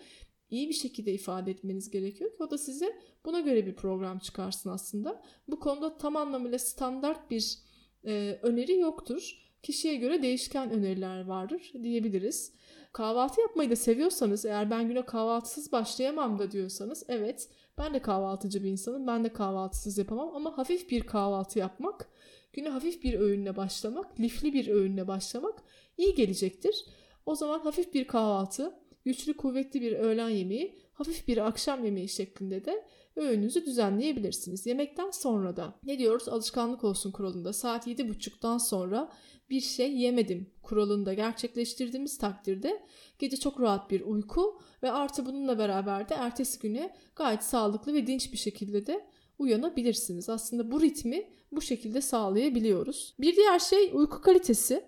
iyi 0.49 0.69
bir 0.69 0.73
şekilde 0.73 1.13
ifade 1.13 1.51
etmeniz 1.51 1.89
gerekiyor 1.89 2.29
ki 2.29 2.43
o 2.43 2.51
da 2.51 2.57
size 2.57 2.99
buna 3.25 3.39
göre 3.39 3.65
bir 3.65 3.75
program 3.75 4.19
çıkarsın 4.19 4.69
aslında. 4.69 5.23
Bu 5.47 5.59
konuda 5.59 5.97
tam 5.97 6.15
anlamıyla 6.15 6.59
standart 6.59 7.31
bir 7.31 7.57
e, 8.05 8.39
öneri 8.41 8.77
yoktur. 8.77 9.48
Kişiye 9.63 9.95
göre 9.95 10.21
değişken 10.21 10.71
öneriler 10.71 11.25
vardır 11.25 11.71
diyebiliriz. 11.83 12.53
Kahvaltı 12.93 13.41
yapmayı 13.41 13.69
da 13.69 13.75
seviyorsanız 13.75 14.45
eğer 14.45 14.71
ben 14.71 14.87
güne 14.87 15.05
kahvaltısız 15.05 15.71
başlayamam 15.71 16.39
da 16.39 16.51
diyorsanız 16.51 17.03
evet 17.07 17.49
ben 17.77 17.93
de 17.93 18.01
kahvaltıcı 18.01 18.63
bir 18.63 18.69
insanım 18.69 19.07
ben 19.07 19.23
de 19.23 19.33
kahvaltısız 19.33 19.97
yapamam 19.97 20.35
ama 20.35 20.57
hafif 20.57 20.89
bir 20.89 21.01
kahvaltı 21.01 21.59
yapmak 21.59 22.09
güne 22.53 22.69
hafif 22.69 23.03
bir 23.03 23.19
öğünle 23.19 23.55
başlamak 23.55 24.19
lifli 24.19 24.53
bir 24.53 24.67
öğünle 24.67 25.07
başlamak 25.07 25.63
iyi 25.97 26.15
gelecektir. 26.15 26.85
O 27.25 27.35
zaman 27.35 27.59
hafif 27.59 27.93
bir 27.93 28.07
kahvaltı 28.07 28.75
güçlü 29.05 29.37
kuvvetli 29.37 29.81
bir 29.81 29.91
öğlen 29.91 30.29
yemeği, 30.29 30.75
hafif 30.93 31.27
bir 31.27 31.47
akşam 31.47 31.85
yemeği 31.85 32.09
şeklinde 32.09 32.65
de 32.65 32.85
öğününüzü 33.19 33.65
düzenleyebilirsiniz. 33.65 34.65
Yemekten 34.65 35.11
sonra 35.11 35.57
da 35.57 35.73
ne 35.83 35.99
diyoruz 35.99 36.29
alışkanlık 36.29 36.83
olsun 36.83 37.11
kuralında 37.11 37.53
saat 37.53 37.87
7.30'dan 37.87 38.57
sonra 38.57 39.11
bir 39.49 39.61
şey 39.61 39.97
yemedim 39.97 40.49
kuralında 40.63 41.13
gerçekleştirdiğimiz 41.13 42.17
takdirde 42.17 42.83
gece 43.19 43.37
çok 43.37 43.61
rahat 43.61 43.91
bir 43.91 44.01
uyku 44.01 44.59
ve 44.83 44.91
artı 44.91 45.25
bununla 45.25 45.59
beraber 45.59 46.09
de 46.09 46.13
ertesi 46.13 46.59
güne 46.59 46.95
gayet 47.15 47.43
sağlıklı 47.43 47.93
ve 47.93 48.07
dinç 48.07 48.33
bir 48.33 48.37
şekilde 48.37 48.87
de 48.87 49.05
uyanabilirsiniz. 49.39 50.29
Aslında 50.29 50.71
bu 50.71 50.81
ritmi 50.81 51.29
bu 51.51 51.61
şekilde 51.61 52.01
sağlayabiliyoruz. 52.01 53.15
Bir 53.19 53.35
diğer 53.35 53.59
şey 53.59 53.91
uyku 53.93 54.21
kalitesi. 54.21 54.83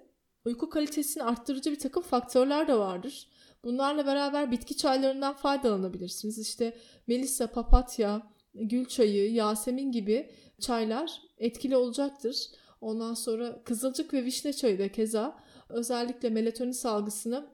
Uyku 0.46 0.70
kalitesini 0.70 1.24
arttırıcı 1.24 1.72
bir 1.72 1.80
takım 1.80 2.04
faktörler 2.04 2.67
de 2.67 2.78
vardır. 2.78 3.28
Bunlarla 3.63 4.06
beraber 4.06 4.52
bitki 4.52 4.78
çaylarından 4.78 5.34
faydalanabilirsiniz. 5.34 6.39
İşte 6.39 6.78
melisa, 7.08 7.47
papatya, 7.47 8.32
gül 8.54 8.86
çayı, 8.86 9.34
yasemin 9.34 9.91
gibi 9.91 10.32
çaylar 10.60 11.21
etkili 11.38 11.76
olacaktır. 11.76 12.47
Ondan 12.82 13.13
sonra 13.13 13.63
kızılcık 13.63 14.13
ve 14.13 14.26
vişne 14.26 14.54
çayı 14.54 14.80
da 14.80 14.91
keza 14.91 15.39
özellikle 15.69 16.30
melatonin 16.30 16.71
salgısını 16.71 17.47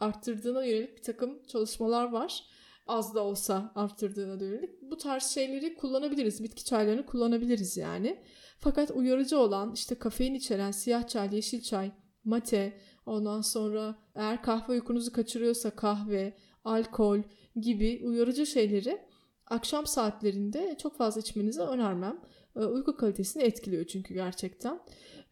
arttırdığına 0.00 0.64
yönelik 0.64 0.96
bir 0.96 1.02
takım 1.02 1.42
çalışmalar 1.42 2.12
var. 2.12 2.44
Az 2.86 3.14
da 3.14 3.24
olsa 3.24 3.72
arttırdığına 3.74 4.44
yönelik. 4.44 4.82
Bu 4.82 4.96
tarz 4.96 5.24
şeyleri 5.24 5.76
kullanabiliriz. 5.76 6.42
Bitki 6.42 6.64
çaylarını 6.64 7.06
kullanabiliriz 7.06 7.76
yani. 7.76 8.22
Fakat 8.58 8.90
uyarıcı 8.90 9.38
olan 9.38 9.72
işte 9.74 9.94
kafein 9.94 10.34
içeren 10.34 10.70
siyah 10.70 11.08
çay, 11.08 11.34
yeşil 11.34 11.62
çay, 11.62 11.92
mate, 12.24 12.80
ondan 13.06 13.40
sonra 13.40 13.94
eğer 14.14 14.42
kahve 14.42 14.72
uykunuzu 14.72 15.12
kaçırıyorsa 15.12 15.70
kahve, 15.70 16.36
alkol 16.64 17.18
gibi 17.56 18.02
uyarıcı 18.04 18.46
şeyleri 18.46 18.98
akşam 19.46 19.86
saatlerinde 19.86 20.76
çok 20.82 20.96
fazla 20.96 21.20
içmenizi 21.20 21.60
önermem. 21.60 22.20
Uyku 22.54 22.96
kalitesini 22.96 23.42
etkiliyor 23.42 23.84
çünkü 23.84 24.14
gerçekten. 24.14 24.80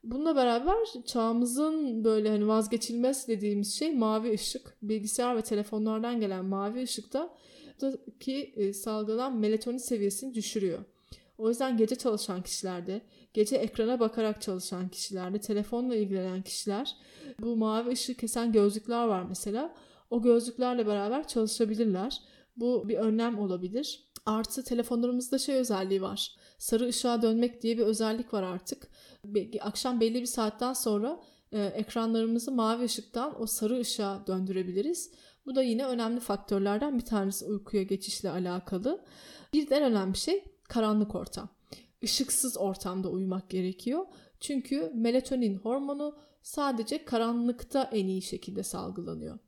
Bununla 0.04 0.36
beraber 0.36 0.76
çağımızın 1.06 2.04
böyle 2.04 2.28
hani 2.28 2.48
vazgeçilmez 2.48 3.28
dediğimiz 3.28 3.74
şey 3.74 3.94
mavi 3.94 4.32
ışık. 4.32 4.76
Bilgisayar 4.82 5.36
ve 5.36 5.42
telefonlardan 5.42 6.20
gelen 6.20 6.44
mavi 6.44 6.82
ışıkta 6.82 7.34
ki 8.20 8.52
e, 8.56 8.72
salgılanan 8.72 9.36
melatonin 9.36 9.78
seviyesini 9.78 10.34
düşürüyor. 10.34 10.84
O 11.38 11.48
yüzden 11.48 11.76
gece 11.76 11.96
çalışan 11.96 12.42
kişilerde, 12.42 13.00
gece 13.34 13.56
ekrana 13.56 14.00
bakarak 14.00 14.42
çalışan 14.42 14.88
kişilerde, 14.88 15.40
telefonla 15.40 15.94
ilgilenen 15.94 16.42
kişiler 16.42 16.96
bu 17.40 17.56
mavi 17.56 17.90
ışığı 17.90 18.14
kesen 18.14 18.52
gözlükler 18.52 19.04
var 19.04 19.22
mesela. 19.22 19.74
O 20.10 20.22
gözlüklerle 20.22 20.86
beraber 20.86 21.28
çalışabilirler. 21.28 22.20
Bu 22.56 22.88
bir 22.88 22.96
önlem 22.96 23.38
olabilir. 23.38 24.10
Artı 24.26 24.64
telefonlarımızda 24.64 25.38
şey 25.38 25.54
özelliği 25.54 26.02
var. 26.02 26.34
Sarı 26.58 26.88
ışığa 26.88 27.22
dönmek 27.22 27.62
diye 27.62 27.78
bir 27.78 27.82
özellik 27.82 28.34
var 28.34 28.42
artık. 28.42 28.88
Akşam 29.60 30.00
belli 30.00 30.20
bir 30.20 30.26
saatten 30.26 30.72
sonra 30.72 31.20
e, 31.52 31.64
ekranlarımızı 31.64 32.52
mavi 32.52 32.84
ışıktan 32.84 33.42
o 33.42 33.46
sarı 33.46 33.80
ışığa 33.80 34.26
döndürebiliriz. 34.26 35.10
Bu 35.46 35.54
da 35.54 35.62
yine 35.62 35.86
önemli 35.86 36.20
faktörlerden 36.20 36.98
bir 36.98 37.04
tanesi 37.04 37.44
uykuya 37.44 37.82
geçişle 37.82 38.30
alakalı. 38.30 39.04
Bir 39.52 39.70
de 39.70 39.80
önemli 39.80 40.16
şey 40.16 40.44
karanlık 40.68 41.14
ortam. 41.14 41.48
Işıksız 42.02 42.58
ortamda 42.58 43.08
uyumak 43.08 43.50
gerekiyor. 43.50 44.06
Çünkü 44.40 44.92
melatonin 44.94 45.56
hormonu 45.56 46.16
sadece 46.42 47.04
karanlıkta 47.04 47.90
en 47.92 48.06
iyi 48.06 48.22
şekilde 48.22 48.62
salgılanıyor. 48.62 49.38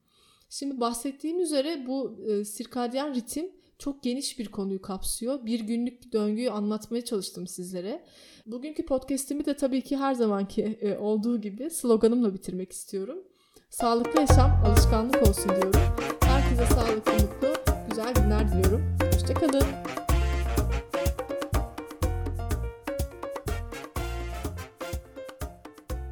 Şimdi 0.48 0.80
bahsettiğim 0.80 1.40
üzere 1.40 1.86
bu 1.86 2.18
e, 2.28 2.44
sirkadyen 2.44 3.14
ritim 3.14 3.50
çok 3.78 4.02
geniş 4.02 4.38
bir 4.38 4.48
konuyu 4.48 4.82
kapsıyor. 4.82 5.46
Bir 5.46 5.60
günlük 5.60 6.12
döngüyü 6.12 6.50
anlatmaya 6.50 7.04
çalıştım 7.04 7.46
sizlere. 7.46 8.04
Bugünkü 8.46 8.86
podcast'imi 8.86 9.44
de 9.44 9.56
tabii 9.56 9.82
ki 9.82 9.96
her 9.96 10.14
zamanki 10.14 10.62
e, 10.62 10.98
olduğu 10.98 11.40
gibi 11.40 11.70
sloganımla 11.70 12.34
bitirmek 12.34 12.72
istiyorum. 12.72 13.18
Sağlıklı 13.70 14.20
yaşam 14.20 14.64
alışkanlık 14.66 15.28
olsun 15.28 15.48
diyorum. 15.48 15.80
Herkese 16.20 16.74
sağlıklı, 16.74 17.12
mutlu 17.12 17.62